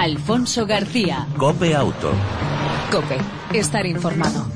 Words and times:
Alfonso 0.00 0.64
García. 0.64 1.26
Cope 1.36 1.76
Auto. 1.76 2.10
Cope, 2.90 3.18
estar 3.52 3.84
informado. 3.84 4.46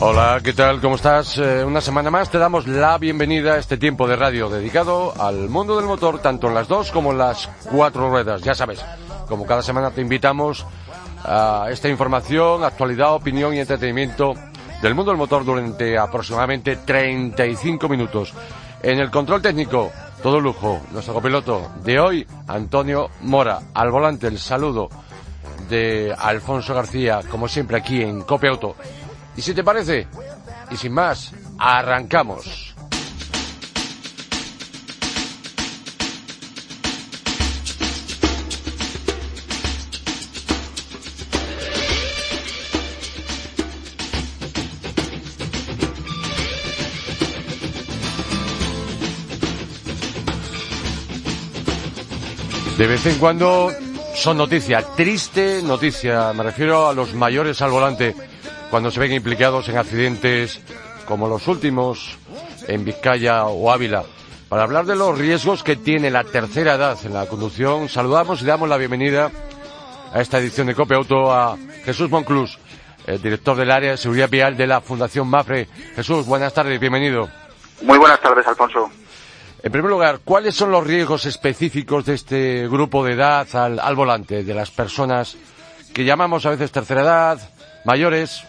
Hola, 0.00 0.40
¿qué 0.42 0.54
tal? 0.54 0.80
¿Cómo 0.80 0.94
estás? 0.94 1.36
Eh, 1.36 1.64
una 1.66 1.82
semana 1.82 2.10
más 2.10 2.30
te 2.30 2.38
damos 2.38 2.66
la 2.66 2.96
bienvenida 2.96 3.52
a 3.52 3.58
este 3.58 3.76
tiempo 3.76 4.08
de 4.08 4.16
radio 4.16 4.48
dedicado 4.48 5.12
al 5.20 5.50
mundo 5.50 5.76
del 5.76 5.84
motor, 5.84 6.18
tanto 6.20 6.48
en 6.48 6.54
las 6.54 6.66
dos 6.66 6.90
como 6.90 7.12
en 7.12 7.18
las 7.18 7.46
cuatro 7.70 8.08
ruedas. 8.08 8.40
Ya 8.40 8.54
sabes, 8.54 8.82
como 9.28 9.44
cada 9.44 9.60
semana 9.60 9.90
te 9.90 10.00
invitamos 10.00 10.64
a 11.24 11.66
esta 11.70 11.90
información, 11.90 12.64
actualidad, 12.64 13.12
opinión 13.12 13.52
y 13.52 13.58
entretenimiento 13.58 14.32
del 14.80 14.94
mundo 14.94 15.10
del 15.10 15.18
motor 15.18 15.44
durante 15.44 15.98
aproximadamente 15.98 16.76
35 16.76 17.86
minutos. 17.86 18.32
En 18.82 18.98
el 18.98 19.10
control 19.10 19.42
técnico, 19.42 19.92
todo 20.22 20.40
lujo, 20.40 20.80
nuestro 20.92 21.14
copiloto 21.14 21.72
de 21.82 21.98
hoy, 21.98 22.26
Antonio 22.46 23.10
Mora. 23.22 23.60
Al 23.74 23.90
volante, 23.90 24.28
el 24.28 24.38
saludo 24.38 24.88
de 25.68 26.14
Alfonso 26.16 26.74
García, 26.74 27.22
como 27.28 27.48
siempre 27.48 27.76
aquí 27.76 28.02
en 28.02 28.22
Cope 28.22 28.48
Auto. 28.48 28.76
Y 29.36 29.42
si 29.42 29.52
te 29.52 29.64
parece, 29.64 30.06
y 30.70 30.76
sin 30.76 30.92
más, 30.92 31.32
arrancamos. 31.58 32.71
De 52.76 52.86
vez 52.86 53.04
en 53.06 53.18
cuando 53.18 53.70
son 54.14 54.38
noticia, 54.38 54.82
triste 54.96 55.62
noticia, 55.62 56.32
me 56.32 56.42
refiero 56.42 56.88
a 56.88 56.94
los 56.94 57.12
mayores 57.14 57.60
al 57.60 57.70
volante 57.70 58.16
cuando 58.70 58.90
se 58.90 58.98
ven 58.98 59.12
implicados 59.12 59.68
en 59.68 59.76
accidentes 59.76 60.60
como 61.06 61.28
los 61.28 61.46
últimos 61.48 62.16
en 62.66 62.84
Vizcaya 62.84 63.44
o 63.44 63.70
Ávila. 63.70 64.04
Para 64.48 64.62
hablar 64.62 64.86
de 64.86 64.96
los 64.96 65.16
riesgos 65.18 65.62
que 65.62 65.76
tiene 65.76 66.10
la 66.10 66.24
tercera 66.24 66.74
edad 66.74 66.98
en 67.04 67.12
la 67.12 67.26
conducción, 67.26 67.88
saludamos 67.88 68.42
y 68.42 68.46
damos 68.46 68.68
la 68.68 68.78
bienvenida 68.78 69.30
a 70.12 70.20
esta 70.20 70.38
edición 70.38 70.66
de 70.66 70.74
Cope 70.74 70.94
Auto 70.94 71.32
a 71.32 71.56
Jesús 71.84 72.10
Monclús, 72.10 72.58
el 73.06 73.20
director 73.20 73.56
del 73.56 73.70
área 73.70 73.92
de 73.92 73.96
seguridad 73.98 74.30
vial 74.30 74.56
de 74.56 74.66
la 74.66 74.80
Fundación 74.80 75.28
MAFRE. 75.28 75.68
Jesús, 75.94 76.26
buenas 76.26 76.54
tardes, 76.54 76.80
bienvenido. 76.80 77.28
Muy 77.82 77.98
buenas 77.98 78.20
tardes, 78.20 78.46
Alfonso. 78.46 78.90
En 79.64 79.70
primer 79.70 79.90
lugar, 79.90 80.18
¿cuáles 80.24 80.56
son 80.56 80.72
los 80.72 80.84
riesgos 80.84 81.24
específicos 81.24 82.04
de 82.06 82.14
este 82.14 82.68
grupo 82.68 83.04
de 83.04 83.12
edad 83.12 83.46
al, 83.54 83.78
al 83.78 83.94
volante, 83.94 84.42
de 84.42 84.54
las 84.54 84.70
personas 84.70 85.36
que 85.94 86.04
llamamos 86.04 86.44
a 86.46 86.50
veces 86.50 86.72
tercera 86.72 87.02
edad, 87.02 87.38
mayores? 87.84 88.44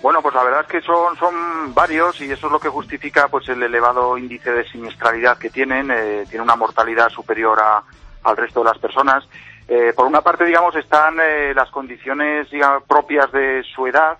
Bueno, 0.00 0.22
pues 0.22 0.34
la 0.34 0.44
verdad 0.44 0.60
es 0.60 0.66
que 0.68 0.80
son, 0.80 1.74
varios 1.74 2.20
y 2.20 2.30
eso 2.30 2.46
es 2.46 2.52
lo 2.52 2.60
que 2.60 2.68
justifica 2.68 3.28
pues 3.28 3.48
el 3.48 3.62
elevado 3.62 4.16
índice 4.16 4.52
de 4.52 4.68
siniestralidad 4.68 5.38
que 5.38 5.50
tienen. 5.50 5.90
Eh, 5.90 6.24
tiene 6.28 6.42
una 6.42 6.56
mortalidad 6.56 7.08
superior 7.08 7.58
a, 7.60 7.82
al 8.22 8.36
resto 8.36 8.60
de 8.60 8.66
las 8.66 8.78
personas. 8.78 9.24
Eh, 9.66 9.92
por 9.94 10.06
una 10.06 10.22
parte, 10.22 10.44
digamos, 10.44 10.74
están 10.76 11.18
eh, 11.20 11.52
las 11.54 11.70
condiciones 11.70 12.48
propias 12.86 13.30
de 13.32 13.62
su 13.74 13.86
edad, 13.86 14.18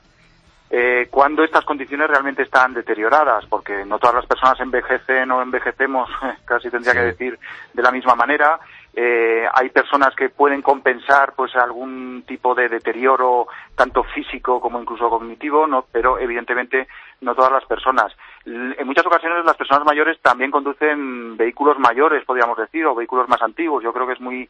eh, 0.70 1.08
cuando 1.10 1.44
estas 1.44 1.64
condiciones 1.64 2.08
realmente 2.08 2.42
están 2.42 2.74
deterioradas, 2.74 3.46
porque 3.46 3.86
no 3.86 3.98
todas 3.98 4.16
las 4.16 4.26
personas 4.26 4.60
envejecen 4.60 5.30
o 5.30 5.40
envejecemos, 5.40 6.10
casi 6.44 6.70
tendría 6.70 6.92
que 6.92 7.00
decir, 7.00 7.38
de 7.72 7.82
la 7.82 7.90
misma 7.90 8.14
manera. 8.14 8.58
Eh, 8.94 9.46
hay 9.52 9.70
personas 9.70 10.14
que 10.14 10.28
pueden 10.28 10.60
compensar 10.60 11.32
pues 11.34 11.54
algún 11.54 12.24
tipo 12.26 12.54
de 12.54 12.68
deterioro 12.68 13.46
tanto 13.76 14.02
físico 14.02 14.60
como 14.60 14.80
incluso 14.80 15.08
cognitivo, 15.08 15.66
no, 15.66 15.86
pero 15.92 16.18
evidentemente 16.18 16.88
no 17.20 17.34
todas 17.34 17.52
las 17.52 17.64
personas. 17.64 18.12
En 18.44 18.86
muchas 18.86 19.06
ocasiones 19.06 19.44
las 19.44 19.56
personas 19.56 19.84
mayores 19.84 20.20
también 20.20 20.50
conducen 20.50 21.36
vehículos 21.36 21.78
mayores, 21.78 22.24
podríamos 22.24 22.58
decir, 22.58 22.84
o 22.86 22.94
vehículos 22.94 23.28
más 23.28 23.40
antiguos. 23.40 23.84
Yo 23.84 23.92
creo 23.92 24.06
que 24.06 24.14
es 24.14 24.20
muy 24.20 24.48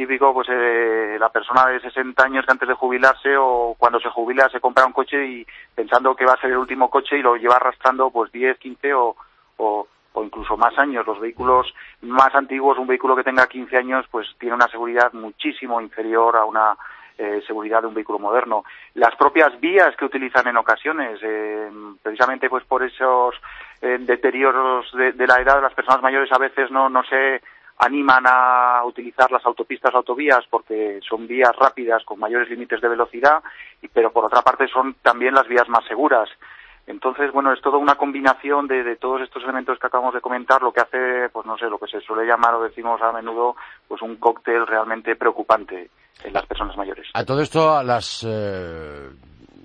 típico 0.00 0.32
pues 0.32 0.48
eh, 0.50 1.18
la 1.20 1.28
persona 1.28 1.66
de 1.66 1.78
60 1.78 2.24
años 2.24 2.46
que 2.46 2.52
antes 2.52 2.66
de 2.66 2.74
jubilarse 2.74 3.36
o 3.36 3.74
cuando 3.76 4.00
se 4.00 4.08
jubila 4.08 4.48
se 4.48 4.58
compra 4.58 4.86
un 4.86 4.94
coche 4.94 5.26
y 5.26 5.46
pensando 5.74 6.16
que 6.16 6.24
va 6.24 6.32
a 6.32 6.40
ser 6.40 6.52
el 6.52 6.56
último 6.56 6.88
coche 6.88 7.18
y 7.18 7.22
lo 7.22 7.36
lleva 7.36 7.56
arrastrando 7.56 8.10
pues 8.10 8.32
10, 8.32 8.56
15 8.58 8.94
o, 8.94 9.14
o, 9.58 9.86
incluso 10.24 10.56
más 10.56 10.78
años. 10.78 11.06
Los 11.06 11.20
vehículos 11.20 11.74
más 12.00 12.34
antiguos, 12.34 12.78
un 12.78 12.86
vehículo 12.86 13.14
que 13.14 13.24
tenga 13.24 13.46
15 13.46 13.76
años 13.76 14.06
pues 14.10 14.26
tiene 14.38 14.54
una 14.54 14.68
seguridad 14.68 15.12
muchísimo 15.12 15.82
inferior 15.82 16.34
a 16.34 16.46
una 16.46 16.78
eh, 17.18 17.42
seguridad 17.46 17.82
de 17.82 17.88
un 17.88 17.94
vehículo 17.94 18.18
moderno. 18.18 18.64
Las 18.94 19.14
propias 19.16 19.60
vías 19.60 19.94
que 19.96 20.06
utilizan 20.06 20.48
en 20.48 20.56
ocasiones, 20.56 21.20
eh, 21.22 21.68
precisamente 22.02 22.48
pues 22.48 22.64
por 22.64 22.82
esos 22.82 23.34
eh, 23.82 23.98
deterioros 24.00 24.90
de, 24.94 25.12
de 25.12 25.26
la 25.26 25.42
edad, 25.42 25.60
las 25.60 25.74
personas 25.74 26.00
mayores 26.00 26.32
a 26.32 26.38
veces 26.38 26.70
no, 26.70 26.88
no 26.88 27.02
se 27.02 27.42
animan 27.80 28.24
a 28.26 28.82
utilizar 28.84 29.30
las 29.30 29.44
autopistas, 29.46 29.94
autovías, 29.94 30.44
porque 30.50 31.00
son 31.08 31.26
vías 31.26 31.54
rápidas 31.58 32.04
con 32.04 32.18
mayores 32.18 32.50
límites 32.50 32.80
de 32.80 32.88
velocidad, 32.88 33.42
pero 33.92 34.12
por 34.12 34.26
otra 34.26 34.42
parte 34.42 34.68
son 34.68 34.96
también 35.02 35.34
las 35.34 35.48
vías 35.48 35.68
más 35.68 35.84
seguras. 35.86 36.28
Entonces, 36.86 37.32
bueno, 37.32 37.52
es 37.52 37.60
toda 37.60 37.78
una 37.78 37.94
combinación 37.94 38.66
de, 38.66 38.82
de 38.82 38.96
todos 38.96 39.22
estos 39.22 39.42
elementos 39.44 39.78
que 39.78 39.86
acabamos 39.86 40.12
de 40.12 40.20
comentar, 40.20 40.60
lo 40.60 40.72
que 40.72 40.80
hace, 40.80 41.28
pues 41.32 41.46
no 41.46 41.56
sé, 41.56 41.66
lo 41.66 41.78
que 41.78 41.86
se 41.86 42.00
suele 42.00 42.26
llamar 42.26 42.54
o 42.54 42.62
decimos 42.62 43.00
a 43.00 43.12
menudo, 43.12 43.56
pues 43.86 44.02
un 44.02 44.16
cóctel 44.16 44.66
realmente 44.66 45.16
preocupante 45.16 45.90
en 46.24 46.32
las 46.32 46.44
personas 46.46 46.76
mayores. 46.76 47.06
A 47.14 47.24
todo 47.24 47.40
esto, 47.40 47.76
a 47.76 47.82
las, 47.82 48.26
eh, 48.28 49.08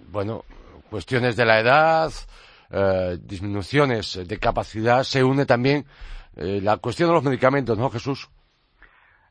bueno, 0.09 0.43
cuestiones 0.89 1.35
de 1.35 1.45
la 1.45 1.59
edad, 1.59 2.11
eh, 2.71 3.17
disminuciones 3.19 4.27
de 4.27 4.39
capacidad, 4.39 5.03
se 5.03 5.23
une 5.23 5.45
también 5.45 5.85
eh, 6.37 6.59
la 6.61 6.77
cuestión 6.77 7.09
de 7.09 7.15
los 7.15 7.23
medicamentos, 7.23 7.77
¿no, 7.77 7.89
Jesús? 7.89 8.29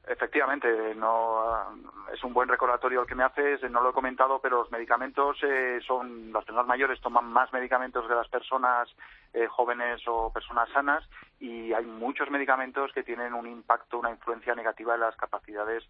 Efectivamente, 0.06 0.69
no 0.97 1.72
es 2.12 2.22
un 2.22 2.34
buen 2.34 2.48
recordatorio 2.48 3.00
el 3.00 3.06
que 3.06 3.15
me 3.15 3.25
haces. 3.25 3.62
No 3.70 3.82
lo 3.82 3.91
he 3.91 3.94
comentado, 3.94 4.38
pero 4.38 4.59
los 4.59 4.70
medicamentos 4.70 5.38
eh, 5.43 5.81
son 5.87 6.32
las 6.32 6.44
personas 6.44 6.66
mayores 6.66 7.00
toman 7.00 7.25
más 7.25 7.53
medicamentos 7.53 8.06
que 8.06 8.14
las 8.14 8.28
personas 8.28 8.88
eh, 9.32 9.47
jóvenes 9.47 10.03
o 10.06 10.31
personas 10.31 10.69
sanas 10.70 11.09
y 11.41 11.72
hay 11.72 11.87
muchos 11.87 12.31
medicamentos 12.31 12.93
que 12.93 13.03
tienen 13.03 13.32
un 13.32 13.47
impacto, 13.47 13.98
una 13.98 14.10
influencia 14.10 14.54
negativa 14.54 14.94
en 14.94 15.00
las 15.00 15.16
capacidades 15.16 15.84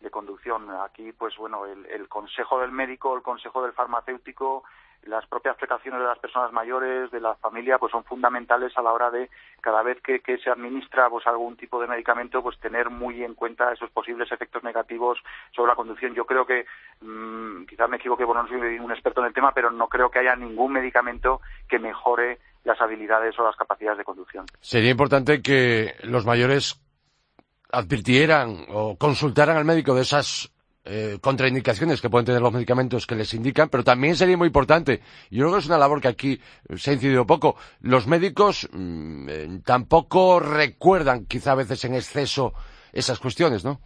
de 0.00 0.10
conducción. 0.10 0.70
Aquí, 0.84 1.12
pues 1.12 1.36
bueno, 1.36 1.66
el, 1.66 1.84
el 1.86 2.08
consejo 2.08 2.60
del 2.60 2.72
médico, 2.72 3.14
el 3.16 3.22
consejo 3.22 3.62
del 3.62 3.72
farmacéutico, 3.72 4.64
las 5.04 5.26
propias 5.26 5.56
precauciones 5.56 6.00
de 6.00 6.06
las 6.06 6.18
personas 6.18 6.52
mayores, 6.52 7.10
de 7.10 7.20
la 7.20 7.34
familia, 7.36 7.78
pues 7.78 7.92
son 7.92 8.04
fundamentales 8.04 8.76
a 8.76 8.82
la 8.82 8.92
hora 8.92 9.10
de 9.10 9.30
cada 9.60 9.82
vez 9.82 9.98
que, 10.02 10.20
se 10.38 10.50
administra 10.50 11.08
pues 11.08 11.26
algún 11.26 11.56
tipo 11.56 11.80
de 11.80 11.86
medicamento, 11.86 12.42
pues 12.42 12.58
tener 12.58 12.90
muy 12.90 13.24
en 13.24 13.34
cuenta 13.34 13.72
esos 13.72 13.90
posibles 13.90 14.30
efectos 14.30 14.62
negativos 14.62 15.18
sobre 15.54 15.70
la 15.70 15.76
conducción. 15.76 16.14
Yo 16.14 16.26
creo 16.26 16.46
que, 16.46 16.66
mmm, 17.00 17.64
quizás 17.64 17.88
me 17.88 17.96
equivoque, 17.96 18.24
bueno, 18.24 18.42
no 18.42 18.48
soy 18.48 18.78
un 18.78 18.92
experto 18.92 19.20
en 19.20 19.28
el 19.28 19.34
tema, 19.34 19.52
pero 19.52 19.70
no 19.70 19.88
creo 19.88 20.10
que 20.10 20.18
haya 20.18 20.36
ningún 20.36 20.72
medicamento 20.72 21.40
que 21.68 21.78
mejore 21.78 22.38
las 22.64 22.80
habilidades 22.80 23.38
o 23.38 23.44
las 23.44 23.56
capacidades 23.56 23.98
de 23.98 24.04
conducción. 24.04 24.46
Sería 24.60 24.90
importante 24.90 25.40
que 25.40 25.94
los 26.02 26.26
mayores 26.26 26.80
advirtieran 27.70 28.66
o 28.68 28.96
consultaran 28.96 29.56
al 29.56 29.64
médico 29.64 29.94
de 29.94 30.02
esas 30.02 30.52
eh, 30.88 31.18
contraindicaciones 31.20 32.00
que 32.00 32.08
pueden 32.08 32.24
tener 32.26 32.40
los 32.40 32.52
medicamentos 32.52 33.06
que 33.06 33.14
les 33.14 33.34
indican, 33.34 33.68
pero 33.68 33.84
también 33.84 34.16
sería 34.16 34.36
muy 34.36 34.46
importante, 34.46 35.00
yo 35.30 35.44
creo 35.44 35.52
que 35.52 35.58
es 35.60 35.66
una 35.66 35.78
labor 35.78 36.00
que 36.00 36.08
aquí 36.08 36.40
se 36.76 36.90
ha 36.90 36.94
incidido 36.94 37.26
poco, 37.26 37.56
los 37.82 38.06
médicos 38.06 38.68
mmm, 38.72 39.28
eh, 39.28 39.60
tampoco 39.64 40.40
recuerdan 40.40 41.26
quizá 41.26 41.52
a 41.52 41.56
veces 41.56 41.84
en 41.84 41.94
exceso 41.94 42.52
esas 42.92 43.18
cuestiones, 43.20 43.64
¿no? 43.64 43.80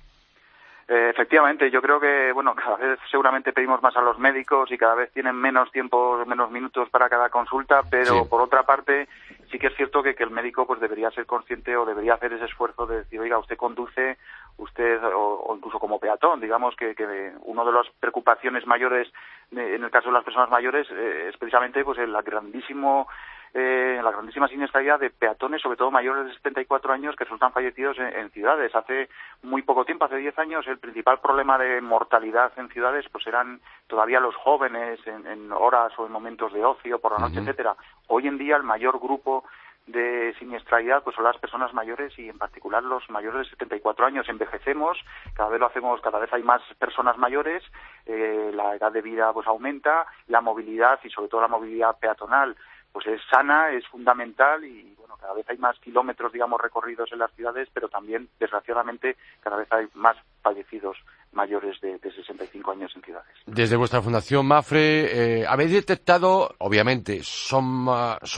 Eh, 0.89 1.11
efectivamente, 1.11 1.71
yo 1.71 1.81
creo 1.81 1.99
que, 1.99 2.33
bueno, 2.33 2.55
cada 2.55 2.77
vez 2.77 2.99
seguramente 3.11 3.53
pedimos 3.53 3.81
más 3.83 3.97
a 3.97 4.03
los 4.03 4.19
médicos 4.19 4.71
y 4.71 4.77
cada 4.77 4.95
vez 4.95 5.11
tienen 5.13 5.35
menos 5.35 5.71
tiempo, 5.73 6.23
menos 6.27 6.51
minutos 6.51 6.89
para 6.91 7.09
cada 7.09 7.31
consulta, 7.31 7.83
pero 7.89 8.15
Sí. 8.15 8.29
por 8.29 8.43
otra 8.43 8.65
parte, 8.65 9.09
sí 9.51 9.59
que 9.59 9.69
es 9.69 9.77
cierto 9.77 10.03
que, 10.03 10.15
que 10.15 10.25
el 10.25 10.31
médico 10.31 10.67
pues 10.67 10.81
debería 10.81 11.11
ser 11.13 11.25
consciente 11.25 11.77
o 11.77 11.87
debería 11.87 12.15
hacer 12.15 12.33
ese 12.35 12.45
esfuerzo 12.45 12.87
de 12.87 12.99
decir, 12.99 13.21
oiga, 13.21 13.39
usted 13.39 13.57
conduce, 13.57 14.19
usted, 14.59 15.03
o, 15.05 15.45
o 15.47 15.57
incluso 15.57 15.79
como 15.79 15.99
peatón, 15.99 16.41
digamos 16.41 16.75
que, 16.77 16.95
que 16.95 17.33
una 17.43 17.65
de 17.65 17.73
las 17.73 17.87
preocupaciones 18.01 18.67
mayores 18.67 19.09
eh, 19.57 19.75
en 19.75 19.85
el 19.85 19.91
caso 19.91 20.09
de 20.09 20.15
las 20.15 20.25
personas 20.25 20.51
mayores 20.51 20.87
eh, 20.91 21.29
es 21.29 21.37
precisamente 21.37 21.85
pues 21.85 21.99
el 21.99 22.13
grandísimo 22.23 23.07
eh, 23.55 24.01
la 24.03 24.11
grandísima 24.11 24.49
siniestralidad 24.49 24.99
de 24.99 25.11
peatones, 25.11 25.61
sobre 25.61 25.77
todo 25.77 25.91
mayores 25.91 26.25
de 26.25 26.33
74 26.35 26.91
años, 26.91 27.15
que 27.17 27.25
resultan 27.25 27.53
fallecidos 27.53 27.99
en, 27.99 28.07
en 28.07 28.31
ciudades. 28.31 28.75
Hace 28.75 29.11
muy 29.43 29.61
poco 29.61 29.85
tiempo, 29.85 30.07
hace 30.07 30.17
10 30.17 30.39
años, 30.39 30.67
el 30.67 30.79
principal 30.79 31.21
problema 31.21 31.59
de 31.59 31.83
mortalidad 31.83 32.51
en 32.57 32.71
ciudades 32.71 33.05
pues 33.13 33.27
eran 33.27 33.61
todavía 33.89 34.21
los 34.21 34.35
jóvenes 34.37 35.07
en, 35.07 35.27
en 35.27 35.53
horas 35.53 35.93
o 35.99 36.07
en 36.07 36.13
momentos 36.13 36.51
de 36.55 36.65
ocio, 36.65 36.99
por 36.99 37.13
la 37.13 37.19
noche, 37.19 37.41
Ujú. 37.41 37.43
etcétera. 37.43 37.77
Hoy 38.09 38.27
en 38.27 38.39
día 38.39 38.57
el 38.57 38.63
mayor 38.63 38.99
grupo 38.99 39.45
de 39.87 40.35
siniestralidad 40.39 41.03
pues 41.03 41.17
son 41.17 41.25
las 41.25 41.39
personas 41.39 41.75
mayores 41.75 42.17
y 42.19 42.29
en 42.29 42.39
particular 42.39 42.83
los 42.83 43.09
mayores 43.11 43.47
de 43.47 43.51
74 43.51 44.07
años. 44.07 44.29
Envejecemos, 44.29 44.99
cada 45.35 45.51
vez 45.51 45.61
lo 45.61 45.67
hacemos, 45.67 46.01
cada 46.01 46.19
vez 46.19 46.33
hay 46.33 46.43
más 46.43 46.63
personas 46.79 47.19
mayores, 47.19 47.63
eh, 48.07 48.51
la 48.55 48.77
edad 48.77 48.93
de 48.93 49.03
vida 49.03 49.33
pues 49.33 49.47
aumenta, 49.47 50.07
la 50.29 50.41
movilidad 50.41 51.01
y 51.03 51.11
sobre 51.11 51.29
todo 51.29 51.41
la 51.41 51.49
movilidad 51.49 51.99
peatonal 51.99 52.57
pues 52.93 53.07
es 53.07 53.21
sana, 53.31 53.71
es 53.71 53.87
fundamental 53.89 54.65
y 54.65 54.95
bueno, 54.99 55.17
cada 55.17 55.35
vez 55.35 55.49
hay 55.49 55.59
más 55.59 55.79
kilómetros, 55.79 56.33
digamos, 56.33 56.61
recorridos 56.61 57.11
en 57.13 57.19
las 57.19 57.33
ciudades, 57.33 57.69
pero 57.73 57.89
también, 57.89 58.29
desgraciadamente, 58.39 59.17
cada 59.41 59.57
vez 59.57 59.73
hay 59.73 59.87
más 59.95 60.17
fallecidos 60.43 60.97
mayores 61.33 61.81
de, 61.81 61.99
de 61.99 62.13
65 62.13 62.73
años 62.73 62.93
en 62.95 63.03
ciudades. 63.03 63.33
Desde 63.47 63.77
vuestra 63.77 64.03
fundación 64.03 64.47
Mafre, 64.47 65.41
eh, 65.41 65.47
habéis 65.47 65.73
detectado, 65.73 66.55
obviamente, 66.59 67.21
son, 67.23 67.89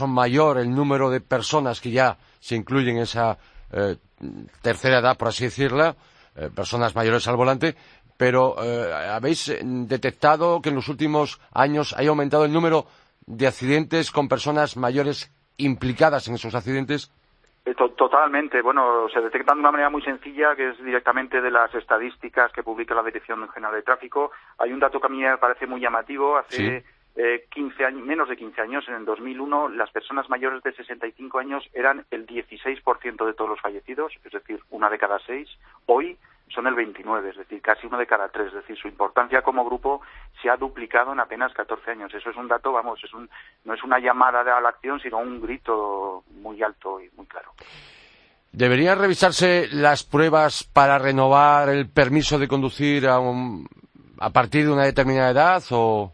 mayor 0.09 0.59
el 0.59 0.73
número 0.73 1.09
de 1.09 1.19
personas 1.19 1.81
que 1.81 1.91
ya 1.91 2.17
se 2.39 2.55
incluyen 2.55 2.97
en 2.97 3.03
esa 3.03 3.37
eh, 3.71 3.97
tercera 4.61 4.99
edad, 4.99 5.17
por 5.17 5.27
así 5.27 5.45
decirla, 5.45 5.95
eh, 6.35 6.49
personas 6.53 6.95
mayores 6.95 7.27
al 7.27 7.35
volante, 7.35 7.75
pero 8.17 8.55
eh, 8.63 8.93
habéis 8.93 9.53
detectado 9.61 10.61
que 10.61 10.69
en 10.69 10.75
los 10.75 10.87
últimos 10.87 11.39
años 11.51 11.93
haya 11.97 12.09
aumentado 12.09 12.45
el 12.45 12.53
número 12.53 12.85
de 13.27 13.47
accidentes 13.47 14.11
con 14.11 14.27
personas 14.27 14.77
mayores 14.77 15.31
implicadas 15.57 16.27
en 16.27 16.35
esos 16.35 16.55
accidentes? 16.55 17.11
Eh, 17.65 17.73
totalmente. 17.73 18.61
Bueno, 18.61 19.07
se 19.11 19.21
detectan 19.21 19.57
de 19.57 19.61
una 19.61 19.71
manera 19.71 19.89
muy 19.89 20.03
sencilla, 20.03 20.55
que 20.55 20.69
es 20.69 20.83
directamente 20.83 21.41
de 21.41 21.49
las 21.49 21.73
estadísticas 21.73 22.51
que 22.51 22.61
publica 22.61 22.93
la 22.93 23.01
Dirección 23.03 23.47
General 23.49 23.73
de 23.73 23.81
Tráfico. 23.81 24.31
Hay 24.59 24.71
un 24.71 24.79
dato 24.79 24.99
que 24.99 25.07
a 25.07 25.09
mí 25.09 25.21
me 25.21 25.37
parece 25.37 25.65
muy 25.65 25.81
llamativo. 25.81 26.37
Hace 26.37 26.85
eh, 27.15 27.45
15 27.49 27.85
años, 27.85 28.05
menos 28.05 28.29
de 28.29 28.37
15 28.37 28.61
años, 28.61 28.87
en 28.87 28.95
el 28.95 29.05
2001, 29.05 29.69
las 29.69 29.89
personas 29.89 30.29
mayores 30.29 30.61
de 30.61 30.73
65 30.73 31.39
años 31.39 31.63
eran 31.73 32.05
el 32.11 32.27
16% 32.27 33.25
de 33.25 33.33
todos 33.33 33.49
los 33.49 33.61
fallecidos, 33.61 34.13
es 34.23 34.31
decir, 34.31 34.59
una 34.69 34.89
de 34.89 34.99
cada 34.99 35.17
seis. 35.19 35.49
Hoy 35.87 36.17
son 36.49 36.67
el 36.67 36.75
29, 36.75 37.29
es 37.29 37.37
decir, 37.37 37.61
casi 37.61 37.87
uno 37.87 37.97
de 37.97 38.07
cada 38.07 38.29
tres. 38.29 38.47
Es 38.47 38.53
decir, 38.53 38.77
su 38.77 38.87
importancia 38.87 39.41
como 39.41 39.65
grupo 39.65 40.01
se 40.41 40.49
ha 40.49 40.57
duplicado 40.57 41.13
en 41.13 41.19
apenas 41.19 41.53
14 41.53 41.91
años. 41.91 42.13
Eso 42.13 42.29
es 42.29 42.37
un 42.37 42.47
dato, 42.47 42.71
vamos, 42.71 43.03
es 43.03 43.13
un, 43.13 43.29
no 43.63 43.73
es 43.73 43.83
una 43.83 43.99
llamada 43.99 44.41
a 44.41 44.61
la 44.61 44.69
acción, 44.69 44.99
sino 44.99 45.17
un 45.17 45.41
grito 45.41 46.23
muy 46.41 46.61
alto 46.61 47.01
y 47.01 47.09
muy 47.15 47.25
claro. 47.25 47.51
¿Deberían 48.51 48.99
revisarse 48.99 49.67
las 49.71 50.03
pruebas 50.03 50.63
para 50.63 50.97
renovar 50.97 51.69
el 51.69 51.89
permiso 51.89 52.39
de 52.39 52.47
conducir 52.47 53.07
a, 53.07 53.19
un, 53.19 53.67
a 54.19 54.29
partir 54.29 54.65
de 54.65 54.71
una 54.71 54.85
determinada 54.85 55.31
edad 55.31 55.63
o...? 55.71 56.13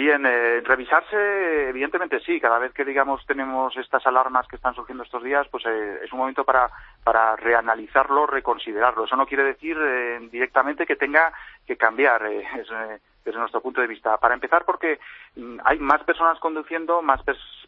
Bien, 0.00 0.24
eh, 0.24 0.62
revisarse, 0.64 1.68
evidentemente 1.68 2.20
sí. 2.20 2.40
Cada 2.40 2.58
vez 2.58 2.72
que, 2.72 2.86
digamos, 2.86 3.22
tenemos 3.26 3.76
estas 3.76 4.06
alarmas 4.06 4.48
que 4.48 4.56
están 4.56 4.74
surgiendo 4.74 5.04
estos 5.04 5.22
días, 5.22 5.46
pues 5.50 5.66
eh, 5.66 6.00
es 6.02 6.10
un 6.10 6.20
momento 6.20 6.42
para, 6.42 6.70
para 7.04 7.36
reanalizarlo, 7.36 8.26
reconsiderarlo. 8.26 9.04
Eso 9.04 9.16
no 9.16 9.26
quiere 9.26 9.44
decir 9.44 9.76
eh, 9.78 10.26
directamente 10.32 10.86
que 10.86 10.96
tenga 10.96 11.34
que 11.66 11.76
cambiar 11.76 12.24
eh, 12.24 12.48
es, 12.58 12.70
eh, 12.70 12.98
desde 13.26 13.38
nuestro 13.38 13.60
punto 13.60 13.82
de 13.82 13.88
vista. 13.88 14.16
Para 14.16 14.32
empezar, 14.32 14.64
porque 14.64 15.00
mm, 15.36 15.58
hay 15.66 15.78
más 15.78 16.02
personas 16.04 16.38
conduciendo, 16.38 17.02
más, 17.02 17.20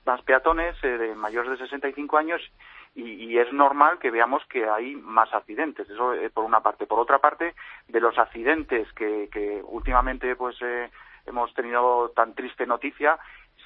más 0.07 0.23
peatones 0.23 0.81
de 0.81 1.15
mayores 1.15 1.51
de 1.51 1.59
65 1.59 2.17
años 2.17 2.41
y, 2.95 3.03
y, 3.03 3.39
es 3.39 3.53
normal 3.53 3.99
que 3.99 4.11
veamos 4.11 4.43
que 4.47 4.67
hay 4.67 4.97
más 4.97 5.31
accidentes. 5.35 5.87
Eso 5.91 6.15
por 6.33 6.47
una 6.47 6.61
parte. 6.61 6.87
Por 6.87 6.99
otra 6.99 7.19
parte, 7.19 7.55
de 7.89 8.01
los 8.01 8.19
accidentes 8.19 8.91
que, 8.95 9.29
que 9.31 9.61
últimamente, 9.67 10.35
pues 10.35 10.57
hemos 11.27 11.53
tenido 11.55 12.11
tan 12.11 12.35
triste 12.35 12.67
noticia, 12.67 13.19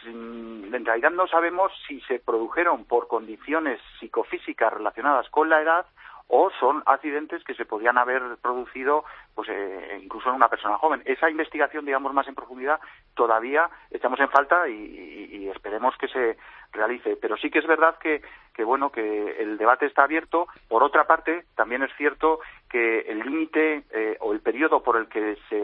en 0.05 0.85
realidad 0.85 1.11
no 1.11 1.27
sabemos 1.27 1.73
si 1.87 2.01
se 2.03 2.19
produjeron 2.19 2.85
por 2.85 3.09
condiciones 3.09 3.81
psicofísicas 3.99 4.73
relacionadas 4.73 5.29
con 5.31 5.49
la 5.49 5.61
edad 5.61 5.87
o 6.29 6.51
son 6.59 6.83
accidentes 6.87 7.45
que 7.45 7.55
se 7.55 7.65
podían 7.65 7.99
haber 7.99 8.23
producido 8.43 9.05
pues 9.35 9.49
eh, 9.49 10.01
incluso 10.03 10.29
en 10.29 10.35
una 10.35 10.49
persona 10.49 10.77
joven. 10.79 11.03
Esa 11.05 11.31
investigación, 11.31 11.85
digamos, 11.85 12.13
más 12.13 12.27
en 12.27 12.35
profundidad, 12.35 12.81
todavía 13.15 13.69
echamos 13.91 14.19
en 14.19 14.31
falta 14.31 14.69
y, 14.69 15.49
esperemos 15.55 15.97
que 15.97 16.09
se 16.09 16.37
realice. 16.73 17.17
Pero 17.17 17.37
sí 17.37 17.51
que 17.51 17.61
es 17.61 17.67
verdad 17.67 17.97
que, 17.99 18.21
que, 18.53 18.65
bueno, 18.65 18.91
que 18.91 19.37
el 19.41 19.59
debate 19.59 19.87
está 19.87 20.03
abierto. 20.03 20.49
Por 20.69 20.83
otra 20.83 21.07
parte, 21.07 21.45
también 21.55 21.83
es 21.85 21.95
cierto 21.97 22.41
que 22.69 23.01
el 23.01 23.21
límite 23.21 23.85
eh, 23.91 24.17
periodo 24.47 24.81
por 24.81 24.97
el 24.97 25.09
que 25.09 25.37
se 25.49 25.59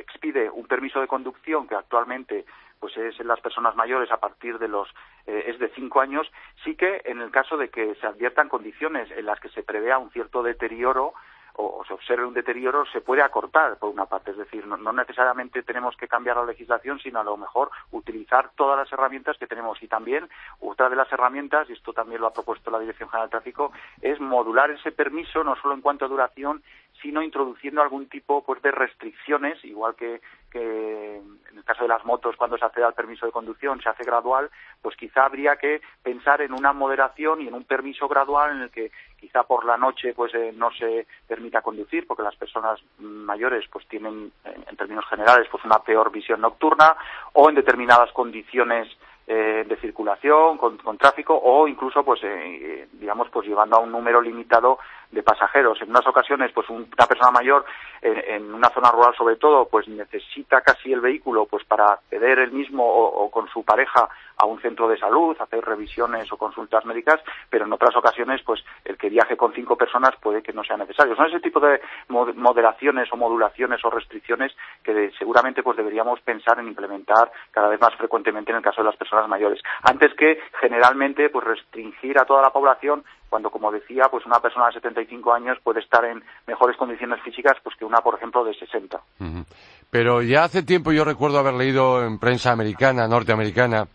expide 0.00 0.50
un 0.50 0.66
permiso 0.66 1.00
de 1.00 1.06
conducción, 1.06 1.68
que 1.68 1.76
actualmente 1.76 2.44
pues 2.80 2.96
es 2.96 3.20
en 3.20 3.28
las 3.28 3.40
personas 3.40 3.76
mayores 3.76 4.10
a 4.10 4.16
partir 4.16 4.58
de 4.58 4.66
los 4.66 4.88
eh, 5.28 5.44
es 5.46 5.60
de 5.60 5.68
cinco 5.76 6.00
años 6.00 6.26
sí 6.64 6.74
que 6.74 7.02
en 7.04 7.20
el 7.20 7.30
caso 7.30 7.56
de 7.56 7.68
que 7.68 7.94
se 7.94 8.06
adviertan 8.06 8.48
condiciones 8.48 9.08
en 9.12 9.26
las 9.26 9.38
que 9.38 9.48
se 9.50 9.62
prevea 9.62 9.98
un 9.98 10.10
cierto 10.10 10.42
deterioro 10.42 11.14
o, 11.56 11.84
se 11.86 11.94
observe 11.94 12.26
un 12.26 12.34
deterioro 12.34 12.84
se 12.86 13.00
puede 13.00 13.22
acortar 13.22 13.78
por 13.78 13.90
una 13.90 14.06
parte, 14.06 14.32
es 14.32 14.36
decir, 14.36 14.66
no, 14.66 14.92
necesariamente 14.92 15.62
tenemos 15.62 15.96
que 15.96 16.08
cambiar 16.08 16.36
la 16.36 16.44
legislación, 16.44 16.98
sino 16.98 17.20
a 17.20 17.24
lo 17.24 17.36
mejor 17.36 17.70
utilizar 17.92 18.50
todas 18.56 18.76
las 18.76 18.92
herramientas 18.92 19.38
que 19.38 19.46
tenemos. 19.46 19.82
Y 19.82 19.88
también 19.88 20.28
otra 20.60 20.88
de 20.88 20.96
las 20.96 21.10
herramientas, 21.10 21.68
y 21.68 21.72
esto 21.72 21.92
también 21.92 22.20
lo 22.20 22.26
ha 22.26 22.32
propuesto 22.32 22.70
la 22.70 22.78
Dirección 22.78 23.08
General 23.08 23.28
de 23.28 23.30
Tráfico, 23.30 23.72
es 24.02 24.20
modular 24.20 24.70
ese 24.70 24.92
permiso 24.92 25.42
no 25.44 25.56
solo 25.56 25.74
en 25.74 25.80
cuanto 25.80 26.04
a 26.04 26.08
duración, 26.08 26.62
sino 27.02 27.22
introduciendo 27.22 27.82
algún 27.82 28.08
tipo 28.08 28.42
pues, 28.44 28.62
de 28.62 28.70
restricciones, 28.70 29.62
igual 29.64 29.94
que, 29.94 30.20
en 30.52 31.58
el 31.58 31.64
caso 31.64 31.82
de 31.82 31.88
las 31.88 32.04
motos 32.04 32.34
cuando 32.36 32.56
se 32.56 32.64
accede 32.64 32.84
al 32.84 32.94
permiso 32.94 33.26
de 33.26 33.32
conducción 33.32 33.80
se 33.82 33.90
hace 33.90 34.04
gradual, 34.04 34.50
pues 34.80 34.96
quizá 34.96 35.26
habría 35.26 35.56
que 35.56 35.82
pensar 36.02 36.40
en 36.40 36.54
una 36.54 36.72
moderación 36.72 37.42
y 37.42 37.48
en 37.48 37.54
un 37.54 37.64
permiso 37.64 38.08
gradual 38.08 38.52
en 38.52 38.62
el 38.62 38.70
que 38.70 38.90
quizá 39.18 39.42
por 39.42 39.66
la 39.66 39.76
noche 39.76 40.14
pues 40.14 40.34
eh, 40.34 40.52
no 40.56 40.70
se 40.70 41.06
permita 41.28 41.60
conducir 41.60 42.06
porque 42.06 42.22
las 42.22 42.36
personas 42.36 42.80
mayores 42.98 43.66
pues 43.70 43.86
tienen 43.86 44.32
en 44.44 44.76
términos 44.76 45.04
generales 45.10 45.46
pues 45.50 45.62
una 45.64 45.80
peor 45.80 46.10
visión 46.10 46.40
nocturna 46.40 46.96
o 47.34 47.50
en 47.50 47.56
determinadas 47.56 48.10
condiciones 48.12 48.88
eh, 49.28 49.64
de 49.66 49.76
circulación, 49.78 50.56
con, 50.56 50.76
con, 50.78 50.96
tráfico 50.96 51.34
o 51.36 51.66
incluso, 51.66 52.04
pues, 52.04 52.20
eh, 52.22 52.86
digamos, 52.92 53.28
pues 53.30 53.48
llevando 53.48 53.76
a 53.76 53.80
un 53.80 53.90
número 53.90 54.20
limitado 54.20 54.78
de 55.10 55.22
pasajeros. 55.22 55.80
En 55.82 55.90
unas 55.90 56.06
ocasiones, 56.06 56.52
pues 56.52 56.68
una 56.68 57.06
persona 57.08 57.30
mayor 57.32 57.64
en, 58.02 58.18
en, 58.18 58.54
una 58.54 58.68
zona 58.70 58.90
rural 58.90 59.14
sobre 59.16 59.36
todo, 59.36 59.66
pues 59.68 59.88
necesita 59.88 60.60
casi 60.60 60.92
el 60.92 61.00
vehículo 61.00 61.46
pues 61.46 61.64
para 61.64 61.86
acceder 61.86 62.38
él 62.38 62.52
mismo 62.52 62.84
o, 62.86 63.30
con 63.30 63.48
su 63.48 63.64
pareja 63.64 64.08
a 64.36 64.46
un 64.46 64.60
centro 64.60 64.88
de 64.88 64.98
salud, 64.98 65.36
hacer 65.40 65.64
revisiones 65.64 66.30
o 66.32 66.36
consultas 66.36 66.84
médicas, 66.84 67.20
pero 67.48 67.64
en 67.64 67.72
otras 67.72 67.96
ocasiones, 67.96 68.42
pues 68.44 68.62
el 68.84 68.96
que 68.96 69.08
viaje 69.08 69.36
con 69.36 69.52
cinco 69.52 69.76
personas 69.76 70.14
puede 70.20 70.42
que 70.42 70.52
no 70.52 70.62
sea 70.62 70.76
necesario. 70.76 71.16
Son 71.16 71.26
ese 71.26 71.40
tipo 71.40 71.60
de 71.60 71.80
moderaciones 72.08 73.08
o 73.12 73.16
modulaciones 73.16 73.84
o 73.84 73.90
restricciones 73.90 74.52
que 74.82 75.10
seguramente 75.18 75.62
pues 75.62 75.76
deberíamos 75.76 76.20
pensar 76.20 76.58
en 76.58 76.68
implementar 76.68 77.30
cada 77.50 77.68
vez 77.68 77.80
más 77.80 77.94
frecuentemente 77.96 78.50
en 78.50 78.58
el 78.58 78.62
caso 78.62 78.82
de 78.82 78.88
las 78.88 78.96
personas 78.96 79.28
mayores, 79.28 79.60
antes 79.82 80.12
que 80.14 80.38
generalmente 80.60 81.30
pues 81.30 81.44
restringir 81.44 82.18
a 82.18 82.24
toda 82.24 82.42
la 82.42 82.50
población 82.50 83.04
cuando, 83.28 83.50
como 83.50 83.72
decía, 83.72 84.04
pues 84.10 84.24
una 84.24 84.40
persona 84.40 84.66
de 84.68 84.74
75 84.74 85.32
años 85.32 85.58
puede 85.62 85.80
estar 85.80 86.04
en 86.04 86.22
mejores 86.46 86.76
condiciones 86.76 87.20
físicas 87.22 87.54
pues 87.62 87.74
que 87.76 87.84
una, 87.84 87.98
por 87.98 88.14
ejemplo, 88.14 88.44
de 88.44 88.54
60. 88.54 88.96
Uh 89.18 89.24
-huh. 89.24 89.46
Pero 89.90 90.22
ya 90.22 90.44
hace 90.44 90.62
tiempo 90.62 90.92
yo 90.92 91.04
recuerdo 91.04 91.38
haber 91.38 91.54
leído 91.54 92.04
en 92.04 92.18
prensa 92.18 92.52
americana, 92.52 93.08
norteamericana, 93.08 93.86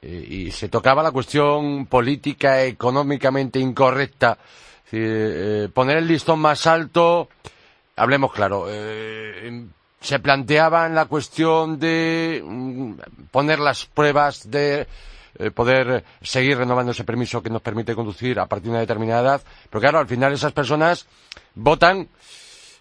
y 0.00 0.50
se 0.52 0.68
tocaba 0.68 1.02
la 1.02 1.10
cuestión 1.10 1.86
política, 1.86 2.62
económicamente 2.62 3.58
incorrecta. 3.58 4.38
Eh, 4.90 5.68
poner 5.74 5.98
el 5.98 6.08
listón 6.08 6.38
más 6.40 6.66
alto, 6.66 7.28
hablemos 7.96 8.32
claro, 8.32 8.66
eh, 8.68 9.66
se 10.00 10.18
planteaba 10.18 10.88
la 10.88 11.06
cuestión 11.06 11.78
de 11.78 12.42
mm, 12.44 12.92
poner 13.30 13.58
las 13.58 13.84
pruebas 13.84 14.50
de 14.50 14.86
eh, 15.38 15.50
poder 15.50 16.04
seguir 16.22 16.56
renovando 16.56 16.92
ese 16.92 17.04
permiso 17.04 17.42
que 17.42 17.50
nos 17.50 17.60
permite 17.62 17.94
conducir 17.94 18.40
a 18.40 18.46
partir 18.46 18.66
de 18.66 18.70
una 18.70 18.80
determinada 18.80 19.22
edad. 19.22 19.42
Pero 19.68 19.80
claro, 19.80 19.98
al 19.98 20.06
final 20.06 20.32
esas 20.32 20.52
personas 20.52 21.06
votan 21.54 22.08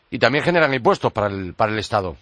y 0.09 0.19
también 0.19 0.43
generan 0.43 0.73
impuestos 0.73 1.11
para 1.11 1.27
el, 1.27 1.53
para 1.53 1.73
el 1.73 1.79
Estado. 1.79 2.15